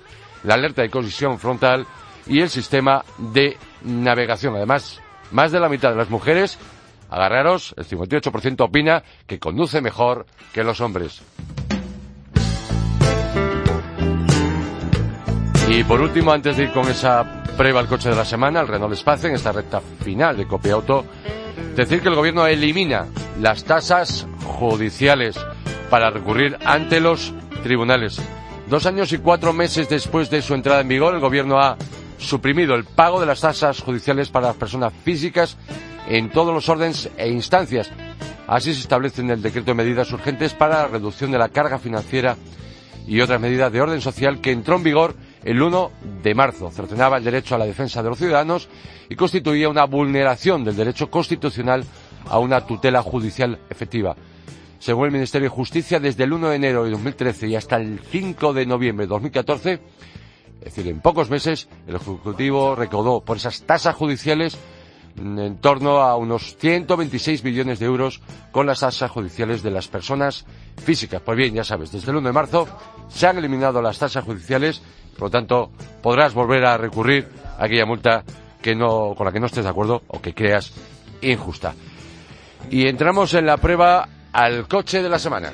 la 0.45 0.55
alerta 0.55 0.83
de 0.83 0.91
colisión 0.91 1.39
frontal 1.39 1.87
y 2.27 2.41
el 2.41 2.51
sistema 2.51 3.05
de 3.19 3.57
navegación. 3.83 4.55
Además, 4.57 5.01
más 5.31 5.53
de 5.53 5.61
la 5.61 5.69
mitad 5.69 5.91
de 5.91 5.97
las 5.97 6.11
mujeres, 6.11 6.59
agarraros, 7.13 7.75
el 7.77 7.87
58% 7.87 8.63
opina 8.63 9.03
que 9.27 9.39
conduce 9.39 9.83
mejor 9.83 10.27
que 10.55 10.65
los 10.65 10.81
hombres. 10.81 11.21
Y 15.69 15.85
por 15.85 16.01
último, 16.01 16.33
antes 16.33 16.57
de 16.57 16.65
ir 16.65 16.73
con 16.73 16.89
esa 16.89 17.45
prueba 17.57 17.81
al 17.81 17.87
coche 17.87 18.09
de 18.09 18.17
la 18.17 18.25
semana, 18.25 18.61
el 18.61 18.69
Renault 18.69 18.95
Espace, 18.95 19.29
en 19.29 19.35
esta 19.35 19.53
recta 19.53 19.81
final 19.81 20.37
de 20.37 20.47
Copia 20.47 20.73
Auto, 20.75 21.05
decir 21.77 22.01
que 22.01 22.09
el 22.09 22.15
gobierno 22.15 22.47
elimina 22.47 23.07
las 23.41 23.65
tasas 23.65 24.27
judiciales 24.45 25.37
para 25.91 26.11
recurrir 26.11 26.57
ante 26.65 27.01
los 27.01 27.35
tribunales. 27.63 28.21
Dos 28.69 28.87
años 28.87 29.13
y 29.13 29.19
cuatro 29.19 29.53
meses 29.53 29.89
después 29.89 30.31
de 30.31 30.41
su 30.41 30.55
entrada 30.55 30.81
en 30.81 30.89
vigor, 30.89 31.15
el 31.15 31.21
gobierno 31.21 31.59
ha 31.59 31.77
suprimido 32.17 32.75
el 32.75 32.85
pago 32.85 33.21
de 33.21 33.27
las 33.27 33.41
tasas 33.41 33.81
judiciales 33.81 34.31
para 34.31 34.49
las 34.49 34.57
personas 34.57 34.93
físicas 35.05 35.59
en 36.13 36.29
todos 36.29 36.53
los 36.53 36.69
órdenes 36.69 37.09
e 37.17 37.31
instancias. 37.31 37.91
Así 38.47 38.75
se 38.75 38.81
establece 38.81 39.23
en 39.23 39.31
el 39.31 39.41
decreto 39.41 39.71
de 39.71 39.75
medidas 39.75 40.13
urgentes 40.13 40.53
para 40.53 40.83
la 40.83 40.89
reducción 40.89 41.31
de 41.31 41.39
la 41.39 41.49
carga 41.49 41.79
financiera 41.79 42.37
y 43.07 43.19
otras 43.23 43.41
medidas 43.41 43.73
de 43.73 43.81
orden 43.81 44.03
social 44.03 44.43
que 44.43 44.53
entró 44.53 44.77
en 44.77 44.83
vigor 44.83 45.15
el 45.43 45.63
1 45.63 45.91
de 46.23 46.35
marzo. 46.35 46.71
Cercenaba 46.71 47.17
el 47.17 47.25
derecho 47.25 47.55
a 47.55 47.59
la 47.59 47.65
defensa 47.65 48.03
de 48.03 48.11
los 48.11 48.19
ciudadanos 48.19 48.69
y 49.09 49.17
constituía 49.17 49.71
una 49.71 49.87
vulneración 49.87 50.65
del 50.65 50.77
derecho 50.77 51.11
constitucional 51.11 51.83
a 52.27 52.39
una 52.39 52.61
tutela 52.67 53.01
judicial 53.01 53.59
efectiva. 53.71 54.15
Según 54.81 55.07
el 55.07 55.13
Ministerio 55.13 55.49
de 55.49 55.57
Justicia, 55.57 55.99
desde 55.99 56.25
el 56.25 56.35
1 56.35 56.51
de 56.51 56.57
enero 56.57 56.85
de 56.85 56.91
2013 56.91 57.49
y 57.49 57.57
hasta 57.57 57.77
el 57.77 58.01
5 58.11 58.53
de 58.53 58.67
noviembre 58.67 59.07
de 59.07 59.11
2014, 59.11 59.81
es 60.61 60.65
decir, 60.65 60.89
en 60.89 61.01
pocos 61.01 61.31
meses, 61.31 61.69
el 61.87 61.97
Ejecutivo 61.97 62.75
recaudó 62.75 63.23
por 63.23 63.39
esas 63.39 63.63
tasas 63.63 63.97
judiciales 63.97 64.59
en 65.17 65.57
torno 65.59 66.01
a 66.01 66.17
unos 66.17 66.57
126 66.57 67.45
millones 67.45 67.79
de 67.79 67.87
euros 67.87 68.21
con 68.51 68.67
las 68.67 68.81
tasas 68.81 69.11
judiciales 69.11 69.63
de 69.63 69.71
las 69.71 69.89
personas 69.89 70.47
físicas. 70.83 71.23
Pues 71.25 71.37
bien, 71.37 71.55
ya 71.55 71.65
sabes, 71.65 71.93
desde 71.93 72.11
el 72.11 72.19
1 72.19 72.29
de 72.29 72.33
marzo 72.33 72.69
se 73.09 73.27
han 73.27 73.39
eliminado 73.39 73.83
las 73.83 73.99
tasas 73.99 74.25
judiciales, 74.25 74.83
por 75.13 75.25
lo 75.25 75.31
tanto 75.31 75.71
podrás 76.03 76.35
volver 76.35 76.65
a 76.65 76.77
recurrir 76.77 77.29
a 77.59 77.65
aquella 77.65 77.87
multa 77.87 78.25
que 78.61 78.75
no, 78.75 79.15
con 79.17 79.27
la 79.27 79.33
que 79.33 79.41
no 79.41 79.47
estés 79.47 79.65
de 79.65 79.71
acuerdo 79.71 80.03
o 80.07 80.21
que 80.21 80.35
creas 80.35 80.73
injusta. 81.21 81.75
Y 82.71 82.87
entramos 82.87 83.35
en 83.35 83.47
la 83.47 83.57
prueba 83.57 84.09
al 84.33 84.67
coche 84.69 85.03
de 85.03 85.09
la 85.09 85.19
semana. 85.19 85.53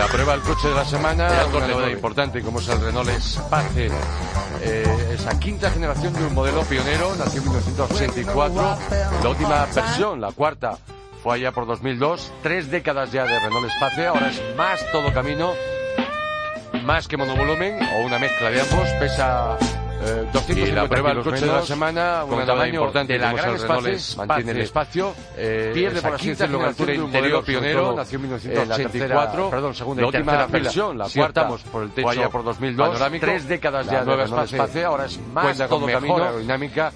La 0.00 0.06
prueba 0.06 0.32
al 0.32 0.40
coche 0.40 0.68
de 0.68 0.74
la 0.74 0.84
semana, 0.86 1.28
una 1.54 1.66
novedad 1.66 1.90
importante 1.90 2.40
como 2.40 2.60
es 2.60 2.68
el 2.68 2.80
Renault 2.80 3.10
Espace. 3.10 3.90
Eh, 4.62 5.08
esa 5.12 5.38
quinta 5.38 5.70
generación 5.70 6.14
de 6.14 6.24
un 6.24 6.34
modelo 6.34 6.62
pionero, 6.62 7.14
nació 7.16 7.42
en 7.42 7.48
1984. 7.48 8.78
La 9.22 9.28
última 9.28 9.66
versión, 9.66 10.18
la 10.18 10.32
cuarta, 10.32 10.78
fue 11.22 11.34
allá 11.34 11.52
por 11.52 11.66
2002. 11.66 12.32
Tres 12.42 12.70
décadas 12.70 13.12
ya 13.12 13.24
de 13.24 13.40
Renault 13.40 13.70
Espace, 13.70 14.06
ahora 14.06 14.30
es 14.30 14.40
más 14.56 14.80
todo 14.90 15.12
camino, 15.12 15.52
más 16.82 17.06
que 17.06 17.18
monovolumen 17.18 17.78
o 17.82 18.06
una 18.06 18.18
mezcla 18.18 18.48
de 18.48 18.62
ambos. 18.62 18.88
Pesa 18.98 19.58
eh, 20.02 20.26
250 20.32 20.68
Y 20.68 20.72
la 20.72 20.88
prueba 20.88 21.14
del 21.14 21.22
coche 21.22 21.40
de 21.40 21.52
la 21.52 21.62
semana, 21.62 22.20
con 22.26 22.34
una 22.34 22.46
tamaño 22.46 22.74
importante 22.74 23.12
de 23.12 23.18
la 23.18 23.32
gran 23.32 23.54
espacio, 23.54 24.16
mantiene 24.16 24.50
el 24.52 24.60
espacio, 24.60 25.14
eh, 25.36 25.70
pierde 25.74 25.98
esa 25.98 26.08
por 26.08 26.14
así 26.16 26.28
quinta 26.28 26.44
decirlo 26.44 26.62
la 26.62 26.68
altura 26.68 26.92
un 26.94 27.04
interior 27.04 27.44
pionero, 27.44 27.96
nació 27.96 28.18
en 28.18 28.22
todo, 28.22 28.40
1984, 28.40 29.46
eh, 29.46 29.50
perdón, 29.50 29.74
segunda 29.74 30.02
la 30.02 30.06
y 30.06 30.10
última 30.10 30.46
versión, 30.46 30.98
la 30.98 31.08
cuarta, 31.08 31.48
por 31.48 31.82
el 31.82 31.90
techo 31.90 32.08
allá 32.08 32.28
por 32.30 32.44
2002, 32.44 32.88
panorámico, 32.88 33.26
tres 33.26 33.48
décadas 33.48 33.86
ya 33.86 34.00
de 34.00 34.06
nueva 34.06 34.44
Espace, 34.44 34.84
ahora 34.84 35.04
es 35.04 35.18
más 35.32 35.44
cuenta 35.44 35.68
con 35.68 35.78
todo 35.78 35.86
mejor 35.86 36.02
camino, 36.02 36.24
aerodinámica, 36.24 36.92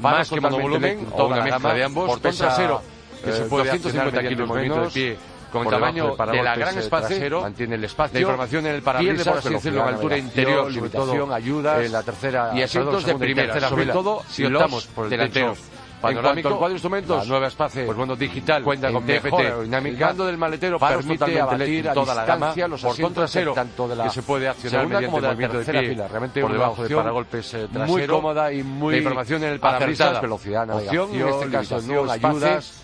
más 0.00 0.30
que 0.30 0.40
monovolumen 0.40 1.06
o 1.12 1.26
una 1.26 1.42
mezcla 1.42 1.74
de 1.74 1.84
ambos, 1.84 2.20
pesa, 2.20 2.46
trasero 2.46 2.82
que 3.24 3.30
eh, 3.30 3.32
se 3.32 3.44
puede 3.46 3.64
250 3.64 4.20
accionar 4.20 4.28
kilos 4.28 4.50
menos, 4.50 4.94
de 4.94 5.00
pie 5.00 5.35
con 5.52 5.64
por 5.64 5.72
tamaño 5.72 6.16
de 6.16 6.42
la 6.42 6.56
gran 6.56 6.78
espacio, 6.78 7.40
mantiene 7.40 7.74
el 7.76 7.84
espacio, 7.84 8.14
la 8.14 8.20
información 8.20 8.66
en 8.66 8.74
el 8.74 8.82
pierde, 8.82 8.98
parabrisas, 8.98 9.28
por 9.28 9.38
así 9.38 9.48
decirlo, 9.50 9.78
la 9.78 9.88
altura 9.88 10.18
interior, 10.18 10.72
sobre 10.72 10.90
todo, 10.90 11.34
ayudas, 11.34 11.84
eh, 11.84 11.88
la 11.88 12.02
tercera, 12.02 12.52
y 12.54 12.62
asientos 12.62 13.04
de 13.04 13.14
primera, 13.14 13.52
tercera. 13.52 13.68
sobre 13.68 13.86
todo 13.86 14.22
si 14.28 14.44
optamos 14.44 14.86
por 14.86 15.04
el 15.04 15.10
delanteros. 15.10 15.58
techo 15.58 15.76
En 15.96 16.00
cuanto 16.00 16.20
panorámico, 16.20 16.64
al 16.64 16.72
instrumentos, 16.72 17.22
la 17.22 17.24
nueva 17.24 17.46
Espace, 17.46 17.84
pues 17.84 17.96
bueno, 17.96 18.16
digital, 18.16 18.62
cuenta 18.62 18.92
con 18.92 19.04
mejor 19.04 19.44
el 19.44 19.98
mando 19.98 20.26
del 20.26 20.36
maletero 20.36 20.78
permite 20.78 21.40
abatir 21.40 21.88
a 21.88 21.94
toda 21.94 22.14
la 22.14 22.22
distancia, 22.26 22.64
gama, 22.64 22.68
los 22.68 22.82
portón 22.82 22.92
asientos 22.92 23.14
trasero, 23.14 23.52
tanto 23.54 23.88
de 23.88 23.96
la 23.96 24.04
que 24.04 24.10
se 24.10 24.22
puede 24.22 24.48
accionar 24.48 24.80
segunda 24.80 24.98
mediante 24.98 25.06
como 25.06 25.16
de 25.16 25.22
la 25.22 25.28
movimiento 25.28 25.58
de 25.58 25.64
tercera 25.64 25.80
pie, 25.80 25.88
fila, 25.88 26.08
realmente 26.08 26.40
por 26.42 26.52
debajo 26.52 26.82
de 26.82 26.94
paragolpes 26.94 27.54
eh, 27.54 27.68
trasero, 27.72 27.86
muy 27.86 28.06
cómoda 28.06 28.52
y 28.52 28.62
muy 28.62 28.92
la 28.92 28.98
información 28.98 29.44
en 29.44 29.52
el 29.52 29.60
parabrisas, 29.60 30.20
velocidad, 30.20 30.70
Opción, 30.70 31.10
navegación, 31.10 31.14
en 31.14 31.28
este 31.28 31.50
caso, 31.50 31.76
espacio, 31.76 32.12
ayudas, 32.12 32.82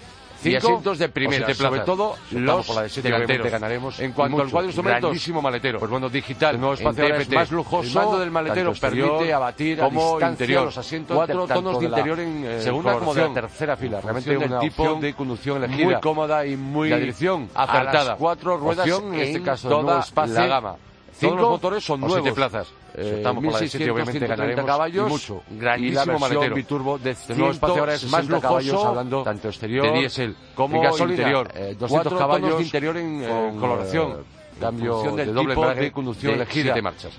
y 0.50 0.56
asientos 0.56 0.98
de 0.98 1.08
primera, 1.08 1.46
siete 1.46 1.54
sobre 1.54 1.70
plazas. 1.70 1.86
todo 1.86 2.14
Si 2.28 2.36
optamos 2.36 2.56
los 2.56 2.66
por 2.66 2.76
la 2.76 2.82
de 2.82 2.88
siete, 2.88 3.08
delanteros. 3.10 3.50
ganaremos 3.50 4.00
En 4.00 4.12
cuanto 4.12 4.36
al 4.38 4.42
mucho. 4.44 4.50
cuadro 4.52 4.66
de 4.66 4.70
instrumentos, 4.70 5.00
grandísimo 5.02 5.42
maletero. 5.42 5.78
pues 5.78 5.90
bueno, 5.90 6.08
digital, 6.08 6.54
El 6.54 6.60
nuevo 6.60 6.74
en 6.74 6.78
espacio 6.80 7.04
ahora 7.04 7.16
es 7.22 7.30
más 7.30 7.50
lujoso, 7.50 7.88
el 7.88 7.94
mando 7.94 8.18
del 8.20 8.30
maletero 8.30 8.72
permite 8.74 9.32
abatir 9.32 9.80
a 9.80 9.84
como 9.84 10.00
distancia 10.12 10.28
interior. 10.44 10.64
los 10.64 10.78
asientos 10.78 11.16
Cuatro 11.16 11.46
tonos 11.46 11.78
de 11.80 11.86
interior 11.86 12.20
en, 12.20 12.44
eh, 12.44 12.60
segunda 12.62 12.94
como 12.98 13.14
de 13.14 13.22
la 13.28 13.34
tercera 13.34 13.76
fila, 13.76 13.96
En 13.98 14.02
realmente 14.02 14.36
una 14.36 14.60
tipo 14.60 14.94
de 14.94 15.14
conducción 15.14 15.64
elegida. 15.64 15.84
muy 15.84 15.94
cómoda 16.00 16.46
y 16.46 16.56
muy 16.56 16.88
la 16.90 16.96
dirección 16.98 17.48
acertada. 17.54 18.00
a 18.00 18.04
las 18.04 18.18
cuatro 18.18 18.56
ruedas 18.56 18.88
Opción, 18.88 19.14
en 19.14 19.20
este 19.20 19.38
en 19.38 19.44
caso, 19.44 19.68
toda 19.68 20.04
la 20.26 20.46
gama. 20.46 20.76
Cinco 21.14 21.34
Todos 21.34 21.40
los 21.42 21.50
motores 21.50 21.84
son 21.84 22.00
nuevos. 22.00 22.16
siete 22.22 22.32
plazas. 22.34 22.68
Eh, 22.94 23.22
por 23.24 23.34
la 23.44 23.58
de 23.60 23.68
siete, 23.68 23.84
1600, 23.86 23.92
obviamente 23.94 24.18
130 24.18 24.36
ganaremos 24.36 24.64
caballos 24.66 25.08
mucho. 25.08 25.42
Grandísimo 25.50 25.90
Y 25.90 25.94
la 25.94 26.04
versión 26.04 26.20
maletero. 26.20 26.54
biturbo 26.54 26.98
de 26.98 27.10
Este 27.10 27.32
ahora 27.32 27.94
es 27.94 28.04
más 28.04 28.26
160 28.26 28.34
lujoso, 28.34 28.40
caballos, 28.42 28.84
hablando 28.84 29.22
tanto 29.22 29.48
exterior 29.48 29.86
de 29.86 29.92
diésel 29.98 30.36
como 30.54 30.80
gasolina, 30.80 31.18
interior. 31.18 31.48
eh, 31.54 31.76
200 31.78 31.90
Cuatro 31.90 32.18
caballos 32.18 32.58
de 32.58 32.62
interior 32.64 32.96
en 32.96 33.22
eh, 33.22 33.28
con, 33.28 33.60
coloración. 33.60 34.10
eh, 34.12 34.14
cambio 34.60 35.02
de 35.16 35.24
doble 35.26 35.54
tipo 35.54 35.66
de 35.74 35.92
conducción 35.92 36.32
de 36.32 36.36
elegida. 36.42 36.62
siete 36.64 36.82
marchas. 36.82 37.12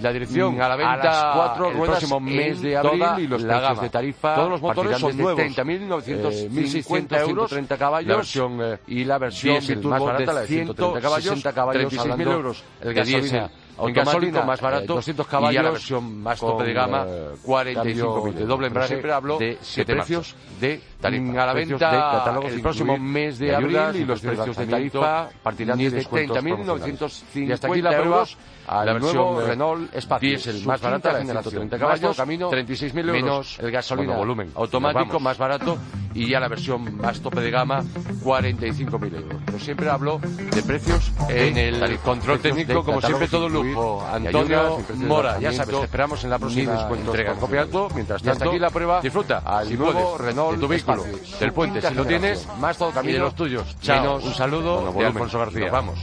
La 0.00 0.12
dirección 0.12 0.56
Mm, 0.56 0.60
a 0.60 0.68
la 0.68 0.76
venta 0.76 0.96
las 1.04 1.34
cuatro 1.36 1.68
el 1.68 1.74
ruedas 1.74 1.96
próximo 1.98 2.20
mes 2.20 2.60
de 2.60 2.76
abril 2.76 3.02
y 3.18 3.26
los 3.26 3.42
la 3.42 3.48
precios 3.54 3.68
gama. 3.70 3.82
de 3.82 3.90
tarifa 3.90 4.34
Todos 4.36 4.50
los 4.50 4.62
motores 4.62 4.98
son 4.98 5.16
nuevos. 5.16 5.40
30.950 5.40 6.30
Eh, 6.30 6.48
1.600 6.50 7.20
euros, 7.20 7.48
130 7.50 7.76
caballos 7.78 8.08
la 8.08 8.16
versión, 8.16 8.60
eh, 8.62 8.78
y 8.86 9.04
la 9.04 9.18
versión 9.18 9.56
más 9.84 10.00
barata, 10.02 10.32
la 10.32 10.40
de 10.40 10.46
de 10.46 10.46
130 10.46 11.00
caballos, 11.00 11.22
160 11.24 11.52
caballos, 11.52 11.92
36.000 11.92 12.00
hablando 12.12 12.32
euros. 12.32 12.64
el 12.80 12.94
gasolina 12.94 13.50
en 13.80 13.94
gasolina 13.94 14.42
más 14.42 14.60
barato, 14.60 14.92
eh, 14.92 14.96
200 14.96 15.26
y 15.26 15.30
caballos 15.30 15.54
ya 15.54 15.62
la 15.62 15.70
versión 15.70 16.22
más 16.22 16.40
tope 16.40 16.64
de 16.64 16.72
gama, 16.72 17.04
eh, 17.06 17.34
45 17.42 18.14
cambio 18.14 18.24
mil 18.24 18.34
de 18.34 18.46
doble 18.46 18.66
embrague 18.68 18.88
siempre 18.88 19.12
hablo 19.12 19.38
de 19.38 19.58
siete 19.60 19.94
precios 19.94 20.34
de 20.60 20.80
tarifa. 21.00 21.22
Mm, 21.22 21.38
a 21.38 21.46
la 21.46 21.52
venta 21.54 22.30
de 22.40 22.48
el 22.48 22.60
próximo 22.62 22.98
mes 22.98 23.38
de 23.38 23.46
de 23.46 23.56
abril 23.56 24.02
y 24.02 24.04
los 24.04 24.20
precios 24.20 24.56
de 24.56 24.66
de 24.66 24.72
tarifa 24.72 25.28
partirán 25.42 25.78
de 25.78 25.84
desde 25.84 25.96
descuentos 25.96 26.38
30.950 26.38 27.46
Y 27.48 27.52
hasta 27.52 27.68
aquí 27.68 27.82
la 27.82 27.90
prueba 27.90 28.04
euros 28.06 28.38
al 28.66 28.86
la 28.86 28.92
versión 28.92 29.42
eh, 29.42 29.46
Renault 29.46 29.94
Espacio, 29.94 30.38
su 30.38 30.68
más 30.68 30.80
barata, 30.80 31.12
la 31.12 31.18
de 31.18 31.24
generación. 31.24 31.50
130 31.52 31.76
Más 31.76 31.80
caballos, 31.80 32.16
todo 32.16 32.24
camino, 32.24 32.50
36.000 32.50 32.98
euros. 32.98 33.12
menos 33.12 33.58
el 33.58 33.70
gasolina 33.70 34.16
volumen 34.16 34.52
automático 34.54 35.20
más 35.20 35.38
barato 35.38 35.78
y 36.18 36.28
ya 36.28 36.40
la 36.40 36.48
versión 36.48 36.96
más 36.96 37.20
tope 37.20 37.40
de 37.40 37.50
gama 37.50 37.84
45.000 38.24 39.14
euros. 39.14 39.40
Pero 39.46 39.58
siempre 39.60 39.88
hablo 39.88 40.20
de 40.20 40.62
precios 40.62 41.12
en 41.28 41.56
el 41.56 41.78
tarifa. 41.78 42.02
control 42.02 42.40
técnico, 42.40 42.84
como 42.84 43.00
siempre 43.00 43.28
todo 43.28 43.48
lujo. 43.48 44.04
Antonio 44.04 44.78
ayudas, 44.78 44.96
Mora, 44.96 45.38
ya 45.38 45.52
sabes, 45.52 45.78
te 45.78 45.84
esperamos 45.84 46.24
en 46.24 46.30
la 46.30 46.38
próxima 46.38 46.88
entrega. 46.90 47.34
por 47.34 47.40
Copia 47.40 47.60
consumo. 47.62 47.84
alto, 47.84 47.94
mientras 47.94 48.16
hasta 48.16 48.32
tanto, 48.32 48.50
aquí 48.50 48.58
la 48.58 48.70
prueba 48.70 49.00
disfruta 49.00 49.42
al 49.44 49.68
si 49.68 49.76
nuevo 49.76 50.16
puedes, 50.16 50.20
Renault 50.20 50.54
de 50.54 50.60
tu 50.60 50.68
vehículo, 50.68 51.04
Espacio, 51.04 51.38
del 51.38 51.52
puente, 51.52 51.80
si 51.82 51.94
lo 51.94 52.04
tienes, 52.04 52.48
más 52.58 52.76
todo 52.76 52.90
camino 52.90 53.10
Y 53.10 53.12
de 53.14 53.18
los 53.20 53.34
tuyos. 53.34 53.76
Chao, 53.80 54.02
Menos 54.02 54.24
un 54.24 54.34
saludo 54.34 54.92
de. 54.92 55.06
Alfonso 55.06 55.38
García. 55.38 55.70
Nos 55.70 55.72
vamos. 55.72 55.98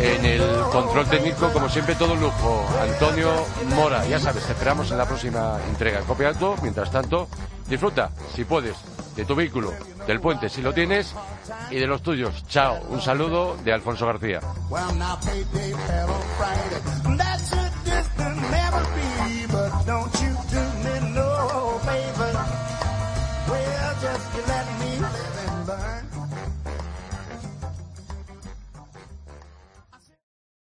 En 0.00 0.24
el 0.24 0.42
control 0.70 1.06
técnico, 1.08 1.52
como 1.52 1.68
siempre, 1.68 1.96
todo 1.96 2.14
lujo. 2.14 2.64
Antonio 2.80 3.32
Mora, 3.74 4.06
ya 4.06 4.20
sabes, 4.20 4.48
esperamos 4.48 4.90
en 4.92 4.98
la 4.98 5.06
próxima 5.06 5.58
entrega. 5.68 6.00
Copia 6.02 6.28
alto, 6.28 6.54
mientras 6.62 6.90
tanto, 6.90 7.28
disfruta, 7.66 8.12
si 8.34 8.44
puedes, 8.44 8.76
de 9.16 9.24
tu 9.24 9.34
vehículo, 9.34 9.72
del 10.06 10.20
puente, 10.20 10.48
si 10.48 10.62
lo 10.62 10.72
tienes, 10.72 11.14
y 11.70 11.80
de 11.80 11.86
los 11.88 12.02
tuyos. 12.02 12.44
Chao, 12.46 12.80
un 12.90 13.00
saludo 13.00 13.56
de 13.64 13.72
Alfonso 13.72 14.06
García. 14.06 14.40